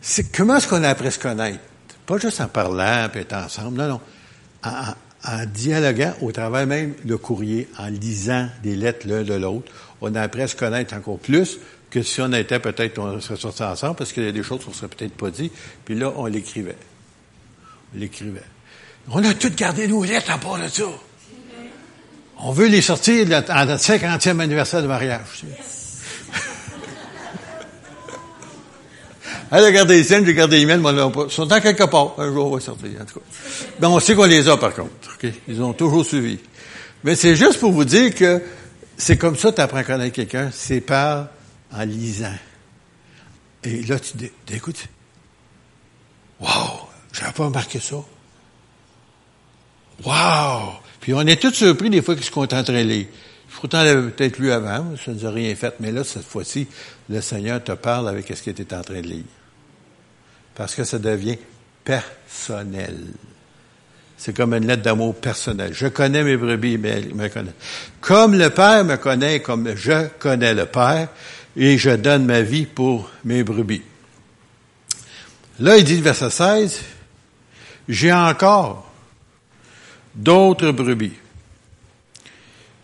[0.00, 1.60] c'est comment est-ce qu'on a appris à se connaître?
[2.06, 4.00] Pas juste en parlant et être ensemble, non, non.
[4.64, 9.70] En, en, dialoguant au travers même le courrier, en lisant des lettres l'un de l'autre,
[10.00, 11.58] on a appris à se connaître encore plus
[11.90, 14.64] que si on était peut-être, on serait sortis ensemble, parce qu'il y a des choses
[14.64, 15.52] qu'on serait peut-être pas dit,
[15.84, 16.78] puis là, on l'écrivait.
[17.94, 18.42] On l'écrivait.
[19.10, 20.84] On a tout gardé nos lettres à part de ça.
[22.38, 25.44] On veut les sortir à notre 50e anniversaire de mariage.
[29.54, 32.14] Elle a gardé les siennes, j'ai gardé les miennes, mais ils sont dans quelque part.
[32.16, 33.26] Un jour, on va sortir, en tout cas.
[33.80, 34.90] Mais on sait qu'on les a, par contre.
[35.46, 36.38] Ils ont toujours suivi.
[37.04, 38.42] Mais c'est juste pour vous dire que
[38.96, 41.26] c'est comme ça que tu apprends à connaître quelqu'un, c'est par
[41.70, 42.34] en lisant.
[43.62, 44.86] Et là, tu dis, écoute,
[46.40, 46.48] wow,
[47.12, 47.96] j'avais pas remarqué ça.
[50.02, 50.72] Wow!
[50.98, 52.30] Puis on est tous surpris des fois qu'ils se
[52.72, 53.06] de lire.
[53.60, 56.66] Pourtant, l'avait peut-être lu avant, ça ne nous a rien fait, mais là, cette fois-ci,
[57.10, 59.24] le Seigneur te parle avec ce tu es en train de lire.
[60.54, 61.38] Parce que ça devient
[61.84, 62.96] personnel.
[64.16, 65.72] C'est comme une lettre d'amour personnelle.
[65.74, 67.54] Je connais mes brebis, mais elles me connaissent.
[68.00, 71.08] Comme le Père me connaît, comme je connais le Père,
[71.56, 73.82] et je donne ma vie pour mes brebis.
[75.60, 76.80] Là, il dit, verset 16,
[77.88, 78.90] j'ai encore
[80.14, 81.12] d'autres brebis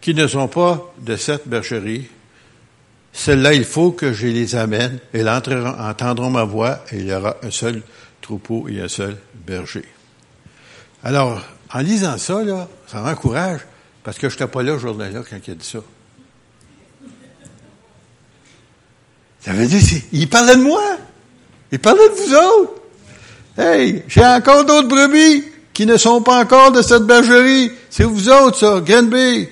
[0.01, 2.09] qui ne sont pas de cette bergerie.
[3.19, 5.01] Celles-là, il faut que je les amène.
[5.13, 7.83] Elles entendront ma voix et il y aura un seul
[8.23, 9.85] troupeau et un seul berger.
[11.03, 11.43] Alors,
[11.75, 13.63] en lisant ça, là, ça m'encourage,
[14.05, 15.81] parce que je n'étais pas là aujourd'hui-là quand il a dit ça.
[19.41, 19.81] Ça veut dire,
[20.13, 20.85] il parlait de moi.
[21.73, 22.73] Il parlait de vous autres.
[23.59, 27.73] Hey, j'ai encore d'autres brebis qui ne sont pas encore de cette bergerie.
[27.91, 29.49] C'est vous autres, ça, Grenby,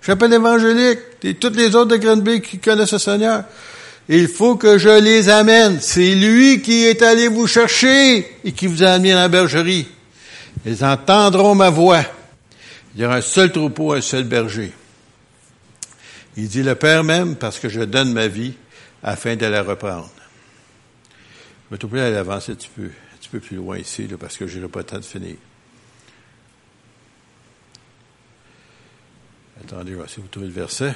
[0.00, 3.44] chapelle évangélique, et toutes les autres de Grenby qui connaissent le Seigneur.
[4.08, 5.80] Il faut que je les amène.
[5.80, 9.86] C'est lui qui est allé vous chercher et qui vous a amené dans la bergerie.
[10.66, 12.02] Ils entendront ma voix.
[12.94, 14.72] Il y aura un seul troupeau, un seul berger.
[16.36, 18.54] Il dit le Père même parce que je donne ma vie
[19.02, 20.10] afin de la reprendre.
[21.70, 24.08] Je vais te plaît à avancer un petit peu, un petit peu plus loin ici,
[24.08, 25.36] là, parce que je n'aurai pas le temps de finir.
[29.64, 30.94] Attendez, je vais essayer de vous trouver le verset.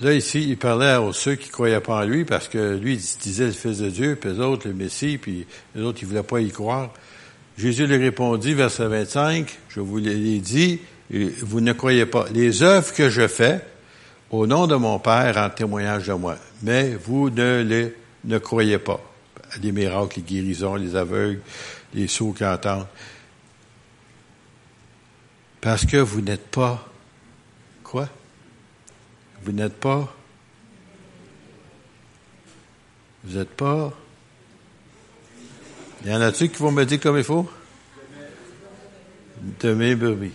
[0.00, 3.22] Là, ici, il parlait à ceux qui croyaient pas en lui, parce que lui, il
[3.22, 6.22] disait le Fils de Dieu, puis les autres, le Messie, puis les autres, ils voulaient
[6.22, 6.92] pas y croire.
[7.56, 12.26] Jésus lui répondit, verset 25, je vous l'ai dit, vous ne croyez pas.
[12.32, 13.60] Les œuvres que je fais,
[14.30, 16.36] au nom de mon Père, en témoignage de moi.
[16.62, 19.00] Mais vous ne les ne croyez pas.
[19.62, 21.40] Les miracles, les guérisons, les aveugles,
[21.94, 22.86] les sourds qui entendent.
[25.60, 26.86] Parce que vous n'êtes pas
[27.82, 28.08] quoi?
[29.42, 30.14] Vous n'êtes pas.
[33.24, 33.92] Vous n'êtes pas.
[36.04, 37.48] Il y en a-tu qui vont me dire comme il faut?
[39.60, 40.32] De mes brebis.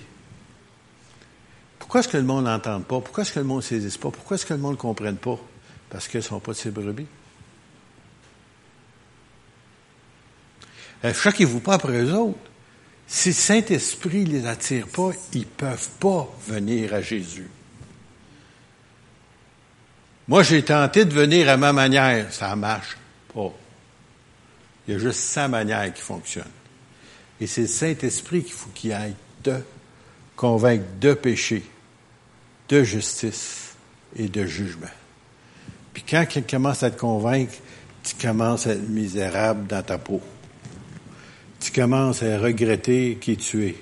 [1.78, 3.02] Pourquoi est-ce que le monde n'entend pas?
[3.02, 4.10] Pourquoi est-ce que le monde ne saisisse pas?
[4.12, 5.40] Pourquoi est-ce que le monde ne comprenne pas?
[5.90, 7.08] Parce qu'ils ne sont pas de ses brebis.
[11.04, 12.38] Euh, choquez-vous pas après eux autres.
[13.08, 17.50] Si le Saint-Esprit ne les attire pas, ils ne peuvent pas venir à Jésus.
[20.28, 22.32] Moi, j'ai tenté de venir à ma manière.
[22.32, 22.98] Ça ne marche
[23.34, 23.52] pas.
[24.88, 26.44] Il y a juste sa manière qui fonctionne.
[27.42, 29.56] Et c'est le Saint-Esprit qu'il faut qu'il aille te
[30.36, 31.64] convaincre de péché,
[32.68, 33.76] de justice
[34.16, 34.88] et de jugement.
[35.94, 37.54] Puis quand il commence à te convaincre,
[38.04, 40.22] tu commences à être misérable dans ta peau.
[41.72, 43.76] Tu commences à regretter qui tu es.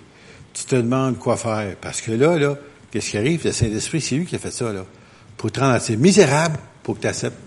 [0.54, 1.76] Tu te demandes quoi faire.
[1.80, 2.58] Parce que là, là,
[2.92, 3.46] qu'est-ce qui arrive?
[3.46, 4.86] Le Saint-Esprit, c'est lui qui a fait ça, là
[5.38, 7.38] pour te rendre assez misérable pour que tu acceptes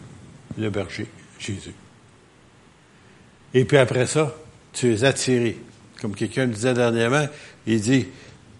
[0.56, 1.06] le berger,
[1.38, 1.74] Jésus.
[3.52, 4.34] Et puis après ça,
[4.72, 5.58] tu es attiré.
[6.00, 7.26] Comme quelqu'un me disait dernièrement,
[7.66, 8.06] il dit,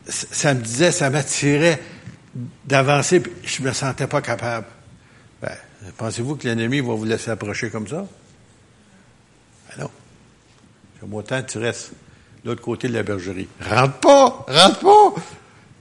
[0.07, 1.81] ça me disait, ça m'attirait
[2.65, 4.67] d'avancer, puis je me sentais pas capable.
[5.41, 5.55] Ben,
[5.97, 8.07] pensez-vous que l'ennemi va vous laisser approcher comme ça?
[9.69, 9.91] Ben non.
[11.01, 11.93] Comme autant tu restes
[12.45, 13.49] de l'autre côté de la bergerie.
[13.61, 14.47] Rentre pas!
[14.49, 15.23] Rentre pas!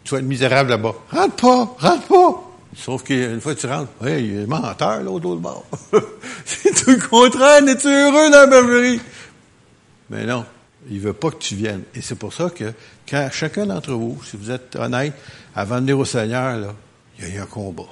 [0.03, 0.95] Tu vas être misérable là-bas.
[1.12, 1.75] Rentre pas!
[1.77, 2.49] Rentre pas!
[2.75, 5.65] Sauf qu'une fois que tu rentres, hey, il est menteur, là, au dos de bord.
[6.45, 9.01] c'est tout le contraire, es-tu heureux dans la bergerie?
[10.10, 10.45] Mais non,
[10.89, 11.84] il veut pas que tu viennes.
[11.95, 12.71] Et c'est pour ça que,
[13.10, 15.13] quand chacun d'entre vous, si vous êtes honnête,
[15.55, 16.73] avant de venir au Seigneur, là,
[17.17, 17.84] il y a eu un combat.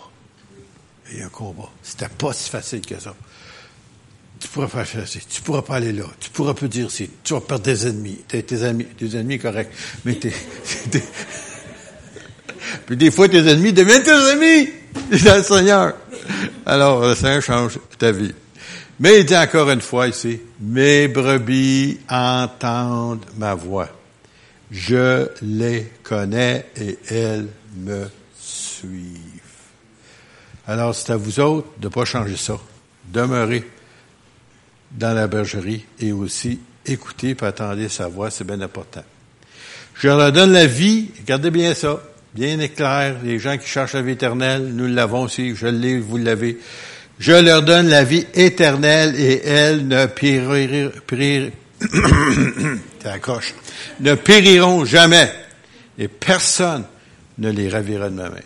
[1.09, 1.69] Il y a eu un combat.
[1.81, 3.13] C'était pas si facile que ça.
[4.39, 5.19] Tu pourras pas faire ça.
[5.29, 6.05] Tu pourras pas aller là.
[6.19, 7.09] Tu pourras pas dire si.
[7.23, 8.19] Tu vas perdre des ennemis.
[8.27, 9.71] T'es tes amis, tes ennemis corrects.
[10.05, 10.31] Mais t'es,
[12.85, 14.69] puis des fois, tes ennemis deviennent tes amis
[15.23, 15.93] dans le Seigneur.
[16.65, 18.33] Alors, le Seigneur change ta vie.
[18.99, 23.89] Mais il dit encore une fois ici, mes brebis entendent ma voix.
[24.71, 28.05] Je les connais et elles me
[28.39, 29.21] suivent.
[30.67, 32.59] Alors, c'est à vous autres de pas changer ça.
[33.13, 33.63] Demeurer
[34.91, 39.03] dans la bergerie et aussi écouter et attendre sa voix, c'est bien important.
[39.95, 42.01] Je leur donne la vie, regardez bien ça,
[42.33, 46.17] bien clair, les gens qui cherchent la vie éternelle, nous l'avons aussi, je l'ai, vous
[46.17, 46.59] l'avez.
[47.19, 50.91] Je leur donne la vie éternelle et elles ne périront,
[53.99, 55.31] ne périront jamais
[55.97, 56.83] et personne
[57.39, 58.37] ne les ravira de ma main.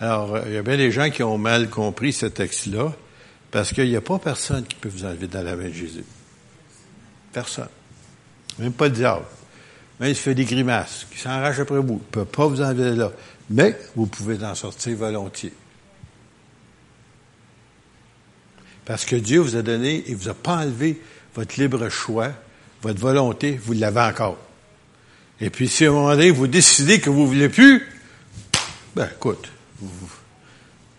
[0.00, 2.92] Alors, il y a bien des gens qui ont mal compris ce texte-là,
[3.50, 6.04] parce qu'il n'y a pas personne qui peut vous enlever dans la main de Jésus.
[7.32, 7.68] Personne.
[8.58, 9.24] Même pas le diable.
[9.98, 11.94] Mais il se fait des grimaces, qui s'enrage après vous.
[11.94, 13.12] Il ne peut pas vous enlever là.
[13.50, 15.52] Mais vous pouvez en sortir volontiers.
[18.84, 21.00] Parce que Dieu vous a donné, il vous a pas enlevé
[21.34, 22.32] votre libre choix,
[22.82, 24.38] votre volonté, vous l'avez encore.
[25.40, 27.86] Et puis, si à un moment donné, vous décidez que vous ne voulez plus,
[28.94, 29.50] ben, écoute,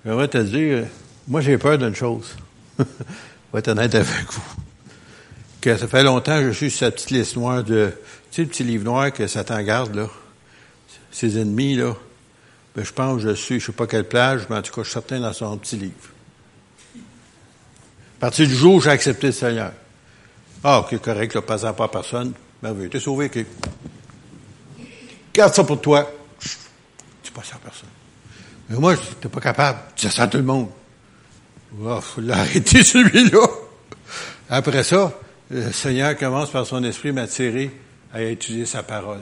[0.06, 0.86] j'aimerais te dire,
[1.28, 2.36] moi, j'ai peur d'une chose.
[2.80, 2.84] je
[3.54, 4.42] vais être honnête avec vous.
[5.60, 7.94] Que ça fait longtemps que je suis sur cette petite liste noire de,
[8.32, 10.08] tu sais, le petit livre noir que Satan garde, là.
[11.12, 11.96] Ses ennemis, là.
[12.76, 14.82] Ben, je pense que je suis, je sais pas quelle plage, mais en tout cas,
[14.82, 15.94] je suis certain dans son petit livre.
[18.18, 19.74] À partir du jour où j'ai accepté le Seigneur.
[20.64, 22.34] Ah, ok, correct, là, pas pas personne.
[22.62, 22.90] Merveilleux.
[22.90, 23.46] T'es sauvé, ok.
[25.34, 26.10] Garde ça pour toi.
[27.24, 27.90] Tu pas ça à personne.
[28.70, 29.80] Mais moi, t'es pas capable.
[29.96, 30.70] Tu ça à tout le monde.
[31.80, 33.48] Il faut l'arrêter, celui-là.
[34.50, 35.14] Après ça,
[35.50, 37.72] le Seigneur commence par son esprit m'attirer
[38.14, 39.20] à étudier sa parole.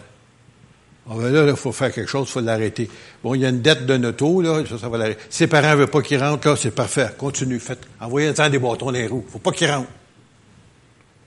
[1.12, 2.90] On ben là, il faut faire quelque chose, il faut l'arrêter.
[3.24, 5.22] Bon, il y a une dette d'un auto, là, ça, ça va l'arrêter.
[5.30, 7.10] Ses parents veulent pas qu'il rentre, là, c'est parfait.
[7.18, 7.82] Continue, faites.
[8.00, 9.26] Envoyez-en des bâtons dans les roues.
[9.28, 9.90] Faut pas qu'il rentre.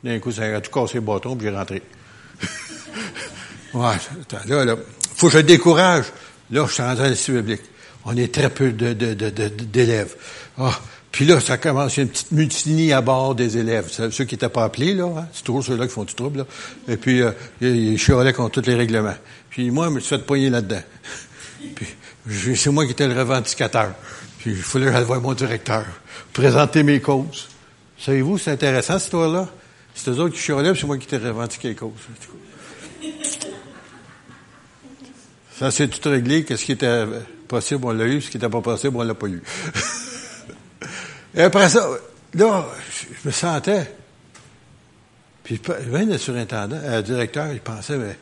[0.05, 1.83] D'un coup, ça a tout cassé les bâtons, puis j'ai rentré.
[3.75, 3.97] ouais,
[4.47, 4.77] là, là.
[5.17, 6.07] Faut que je décourage.
[6.51, 7.61] Là, je suis rentré dans le public.
[8.05, 10.17] On est très peu de, de, de, d'élèves.
[10.59, 10.79] Ah,
[11.13, 13.89] puis là, ça commence, une petite mutinie à bord des élèves.
[13.91, 15.29] Ceux qui n'étaient pas appelés, là, hein?
[15.35, 16.47] c'est toujours ceux-là qui font du trouble, là.
[16.89, 19.15] Et puis, euh, ils chialaient contre tous les règlements.
[19.51, 20.81] Puis moi, je me suis fait poigner là-dedans.
[22.27, 23.93] puis, c'est moi qui étais le revendicateur.
[24.39, 25.85] Puis, il fallait j'aille voir mon directeur,
[26.33, 27.49] présenter mes causes.
[27.99, 29.49] Savez-vous, c'est intéressant, cette histoire-là?
[29.95, 31.93] C'est eux autres qui chialaient, c'est moi qui t'ai revendiqué les causes.
[35.59, 36.45] Ça, c'est tout réglé.
[36.45, 37.05] Qu'est-ce qui était
[37.47, 38.23] possible, on l'a eu.
[38.23, 39.43] Ce qui n'était pas possible, on l'a pas eu.
[41.35, 41.89] Et après ça,
[42.35, 43.95] là, je me sentais.
[45.45, 45.61] Puis,
[45.91, 48.17] même le surintendant, le directeur, il pensait, mais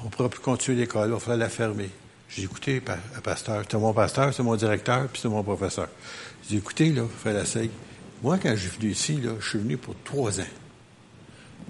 [0.00, 1.90] on ne pourra plus continuer l'école, il faudrait la fermer.
[2.28, 2.80] J'ai écouté,
[3.22, 5.88] pasteur, c'est mon pasteur, c'est mon directeur, puis c'est mon professeur.
[6.48, 7.70] J'ai écouté, là, frère Lasseille,
[8.22, 10.50] moi, quand je suis venu ici, là, je suis venu pour trois ans.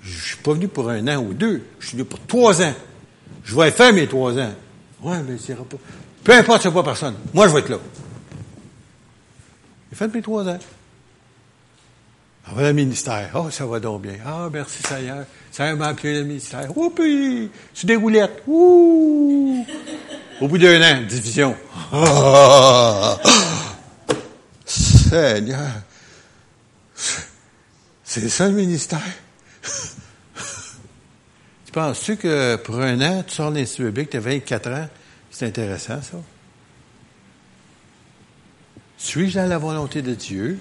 [0.03, 1.63] Je suis pas venu pour un an ou deux.
[1.79, 2.75] Je suis venu pour trois ans.
[3.45, 4.53] Je vais faire mes trois ans.
[5.03, 5.77] Ouais, mais c'est pas.
[6.25, 7.15] Peu importe, c'est pas personne.
[7.33, 7.79] Moi, je vais être là.
[9.91, 10.59] J'ai fait mes trois ans.
[12.53, 13.31] Va le ministère.
[13.35, 14.17] Oh, ça va donc bien.
[14.25, 15.25] Ah, merci Seigneur.
[15.53, 16.77] Ça m'a appelé le ministère.
[16.77, 17.51] Oupi!
[17.75, 18.43] C'est des roulettes.
[18.47, 19.65] Ouh!
[20.41, 21.55] Au bout d'un an, division.
[21.93, 23.17] Oh,
[24.65, 25.71] Seigneur.
[28.03, 29.01] C'est ça le ministère?
[31.67, 34.89] tu penses-tu que pour un an, tu sors l'Institut public, tu as 24 ans?
[35.31, 36.17] C'est intéressant, ça.
[39.01, 40.59] Suis-je dans la volonté de Dieu?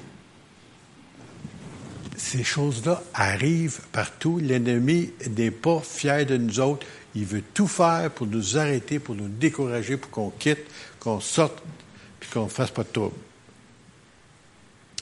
[2.15, 4.39] Ces choses-là arrivent partout.
[4.41, 6.87] L'ennemi n'est pas fier de nous autres.
[7.15, 10.65] Il veut tout faire pour nous arrêter, pour nous décourager, pour qu'on quitte,
[11.01, 11.61] qu'on sorte,
[12.21, 13.15] puis qu'on ne fasse pas de trouble.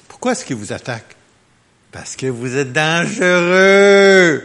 [0.07, 1.15] Pourquoi est-ce qu'il vous attaque?
[1.91, 4.43] Parce que vous êtes dangereux.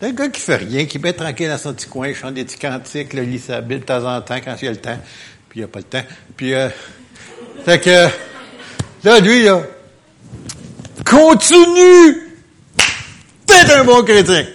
[0.00, 2.58] Un gars qui fait rien, qui met tranquille dans son petit coin, chante des petits
[2.58, 4.98] cantiques, le lit sa de temps en temps quand il y a le temps,
[5.52, 6.04] puis il a pas le temps.
[6.34, 6.70] Puis, euh,
[7.62, 8.08] fait que,
[9.04, 9.62] là, lui, là,
[11.04, 12.38] continue!
[13.46, 14.46] T'es un bon chrétien!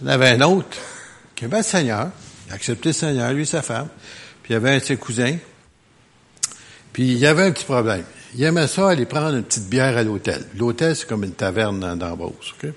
[0.00, 0.78] Il y en avait un autre
[1.34, 2.08] qui avait le Seigneur,
[2.46, 3.88] il a accepté le Seigneur, lui et sa femme,
[4.42, 5.36] puis il y avait un de ses cousins,
[6.94, 8.04] puis il y avait un petit problème.
[8.34, 10.46] Il aimait ça aller prendre une petite bière à l'hôtel.
[10.56, 12.70] L'hôtel, c'est comme une taverne dans, dans OK?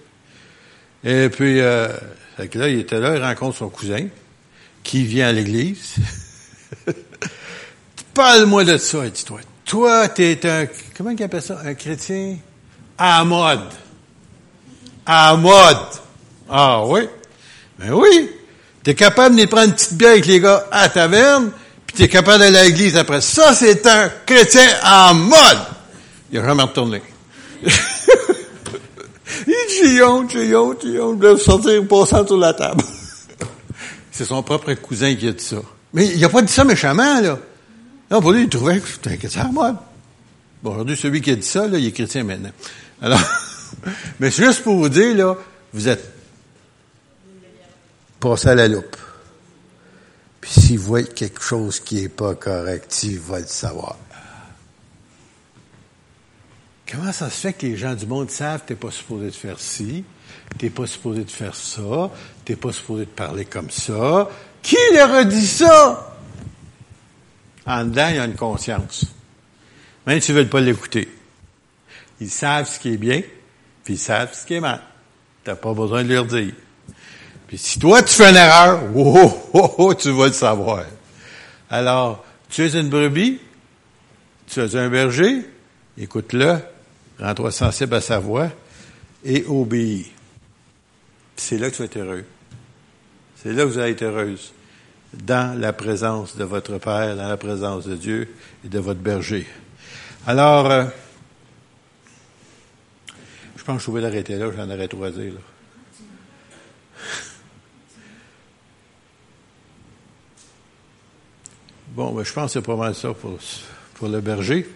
[1.05, 1.87] Et puis, euh,
[2.37, 4.07] là, il était là, il rencontre son cousin,
[4.87, 5.95] qui vient à l'église.
[8.13, 9.39] Parle-moi de ça, il dit, toi.
[9.65, 10.65] Toi, t'es un,
[10.97, 11.59] comment il appelle ça?
[11.63, 12.37] Un chrétien?
[12.97, 13.69] À mode.
[15.05, 15.77] À mode.
[16.49, 17.01] Ah oui?
[17.77, 18.29] Ben oui.
[18.81, 21.51] T'es capable de prendre une petite bière avec les gars à taverne,
[21.85, 23.19] puis t'es capable d'aller à l'église après.
[23.19, 25.59] Ça, c'est un chrétien en mode.
[26.31, 27.01] Il a jamais retourné.
[29.47, 30.55] Il j'ai honte, j'ai
[31.01, 32.83] honte de sortir passant sur la table.
[34.17, 35.57] C'est son propre cousin qui a dit ça.
[35.93, 37.37] Mais il n'a pas dit ça méchamment, là.
[38.09, 39.75] Non, pour lui, il trouvait que c'était un mode.
[40.63, 42.49] Bon, aujourd'hui, celui qui a dit ça, là, il est chrétien maintenant.
[42.99, 43.21] Alors,
[44.19, 45.35] mais c'est juste pour vous dire, là,
[45.71, 46.11] vous êtes
[48.19, 48.97] passé à la loupe.
[50.41, 53.97] Puis s'il voit quelque chose qui est pas correct, il va le savoir.
[56.89, 59.25] Comment ça se fait que les gens du monde savent que tu n'es pas supposé
[59.27, 60.03] de faire ci,
[60.57, 62.11] tu n'es pas supposé de faire ça,
[62.45, 64.29] tu n'es pas supposé de parler comme ça?
[64.61, 66.15] Qui leur a dit ça?
[67.65, 69.05] En dedans, il y a une conscience.
[70.05, 71.09] Même s'ils ne veulent pas l'écouter.
[72.21, 73.21] Ils savent ce qui est bien,
[73.83, 74.81] puis ils savent ce qui est mal.
[75.43, 76.53] Tu n'as pas besoin de leur dire.
[77.47, 80.85] Puis si toi, tu fais une erreur, oh, oh, oh, tu vas le savoir.
[81.69, 83.39] Alors, tu es une brebis,
[84.47, 85.45] tu es un berger,
[85.97, 86.59] écoute-le,
[87.19, 88.49] rends-toi sensible à sa voix
[89.23, 90.11] et obéis.
[91.35, 92.25] C'est là que tu vas être heureux.
[93.35, 94.53] C'est là que vous allez être heureuse.
[95.13, 98.33] Dans la présence de votre Père, dans la présence de Dieu
[98.65, 99.47] et de votre berger.
[100.25, 100.85] Alors, euh,
[103.55, 104.87] je pense que je vais l'arrêter là, j'en aurais.
[104.87, 105.39] Là.
[111.89, 113.39] Bon, ben, je pense que c'est pas mal ça pour,
[113.95, 114.67] pour le berger.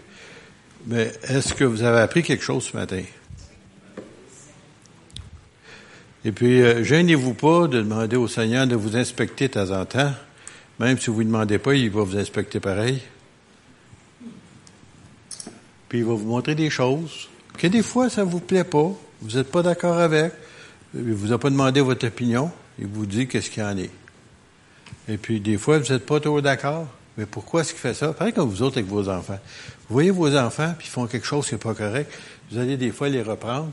[0.88, 3.04] Mais est-ce que vous avez appris quelque chose ce matin?
[6.24, 9.86] Et puis, euh, gênez-vous pas de demander au Seigneur de vous inspecter de temps en
[9.86, 10.14] temps.
[10.80, 13.02] Même si vous ne demandez pas, il va vous inspecter pareil.
[15.90, 18.92] Puis il va vous montrer des choses que des fois, ça ne vous plaît pas.
[19.22, 20.34] Vous n'êtes pas d'accord avec.
[20.96, 22.52] Il vous a pas demandé votre opinion.
[22.80, 23.92] Il vous dit qu'est-ce qu'il en est.
[25.08, 26.88] Et puis, des fois, vous n'êtes pas trop d'accord.
[27.18, 28.14] Mais pourquoi est-ce qu'il fait ça?
[28.14, 29.40] Pareil comme vous autres avec vos enfants.
[29.90, 32.12] Vous voyez vos enfants, puis ils font quelque chose qui n'est pas correct.
[32.52, 33.72] Vous allez des fois les reprendre.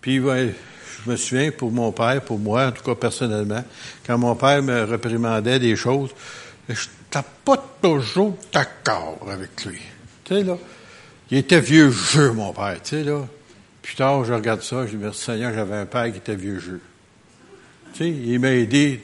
[0.00, 3.62] Puis je me souviens, pour mon père, pour moi, en tout cas personnellement,
[4.06, 6.10] quand mon père me réprimandait des choses,
[6.68, 9.80] je n'étais pas toujours d'accord avec lui.
[10.24, 10.56] Tu sais, là,
[11.30, 13.26] il était vieux jeu, mon père, tu sais, là.
[13.82, 16.58] Plus tard, je regarde ça, je dis, merci Seigneur, j'avais un père qui était vieux
[16.58, 16.80] jeu.
[17.94, 19.00] Tu sais, il m'a aidé,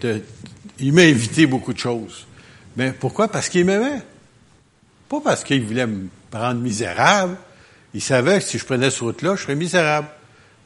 [0.79, 2.27] il m'a évité beaucoup de choses.
[2.77, 3.29] Mais pourquoi?
[3.29, 4.03] Parce qu'il m'aimait.
[5.09, 7.37] Pas parce qu'il voulait me rendre misérable.
[7.93, 10.09] Il savait que si je prenais cette route-là, je serais misérable.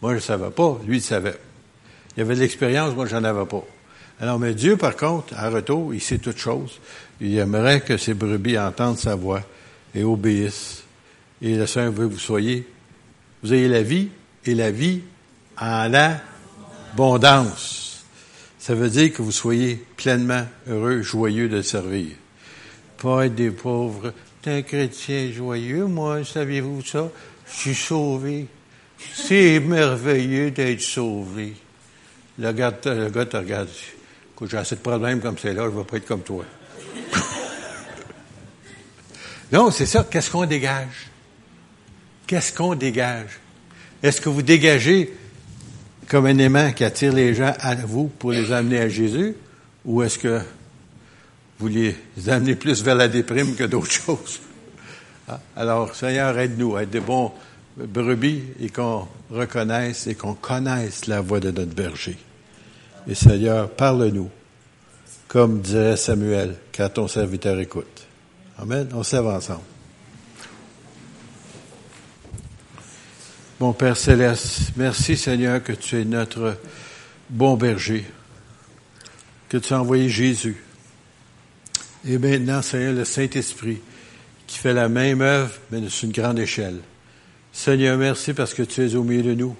[0.00, 0.78] Moi, je ne savais pas.
[0.86, 1.38] Lui, il savait.
[2.16, 3.64] Il avait de l'expérience, moi, j'en avais pas.
[4.20, 6.80] Alors, mais Dieu, par contre, à retour, il sait toutes choses.
[7.20, 9.42] Il aimerait que ses brebis entendent sa voix
[9.94, 10.82] et obéissent.
[11.42, 12.66] Et le Seigneur veut que vous soyez,
[13.42, 14.08] vous ayez la vie
[14.44, 15.02] et la vie
[15.60, 15.92] en
[16.94, 17.87] abondance.
[18.68, 22.08] Ça veut dire que vous soyez pleinement heureux, joyeux de servir.
[23.00, 24.12] Pas être des pauvres.
[24.42, 27.10] T'es un chrétien joyeux, moi, saviez-vous ça?
[27.50, 28.46] Je suis sauvé.
[29.14, 31.54] C'est merveilleux d'être sauvé.
[32.38, 33.70] Le gars, le gars te regarde.
[34.34, 36.44] Écoute, j'ai assez de problèmes comme c'est là, je ne vais pas être comme toi.
[39.50, 40.06] non, c'est ça.
[40.10, 41.08] Qu'est-ce qu'on dégage?
[42.26, 43.40] Qu'est-ce qu'on dégage?
[44.02, 45.10] Est-ce que vous dégagez
[46.08, 49.34] comme un aimant qui attire les gens à vous pour les amener à Jésus,
[49.84, 50.40] ou est-ce que
[51.58, 51.94] vous les
[52.28, 54.40] amenez plus vers la déprime que d'autres choses?
[55.28, 57.32] Ah, alors, Seigneur, aide-nous à être de bons
[57.76, 62.16] brebis et qu'on reconnaisse et qu'on connaisse la voix de notre berger.
[63.06, 64.30] Et Seigneur, parle-nous,
[65.28, 68.06] comme dirait Samuel, quand ton serviteur écoute.
[68.58, 68.88] Amen.
[68.94, 69.77] On s'avance ensemble.
[73.60, 76.56] Mon Père céleste, merci Seigneur que tu es notre
[77.28, 78.06] bon berger,
[79.48, 80.62] que tu as envoyé Jésus.
[82.06, 83.80] Et maintenant, Seigneur, le Saint-Esprit
[84.46, 86.78] qui fait la même œuvre, mais sur une grande échelle.
[87.52, 89.56] Seigneur, merci parce que tu es au milieu de nous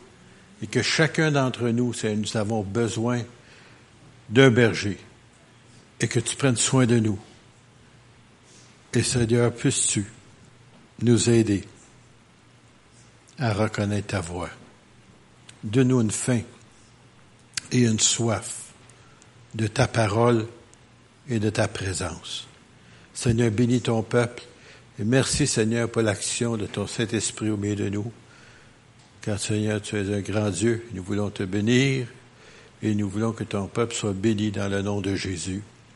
[0.62, 3.22] et que chacun d'entre nous, Seigneur, nous avons besoin
[4.30, 4.96] d'un berger
[6.01, 7.18] et que tu prennes soin de nous.
[8.94, 10.05] Et Seigneur, puisses-tu
[11.03, 11.64] nous aider
[13.39, 14.51] à reconnaître ta voix.
[15.64, 16.41] Donne-nous une faim
[17.72, 18.72] et une soif
[19.55, 20.47] de ta parole
[21.28, 22.47] et de ta présence.
[23.14, 24.45] Seigneur, bénis ton peuple
[24.99, 28.12] et merci Seigneur pour l'action de ton Saint-Esprit au milieu de nous.
[29.20, 32.07] Car Seigneur, tu es un grand Dieu, nous voulons te bénir
[32.82, 35.62] et nous voulons que ton peuple soit béni dans le nom de Jésus.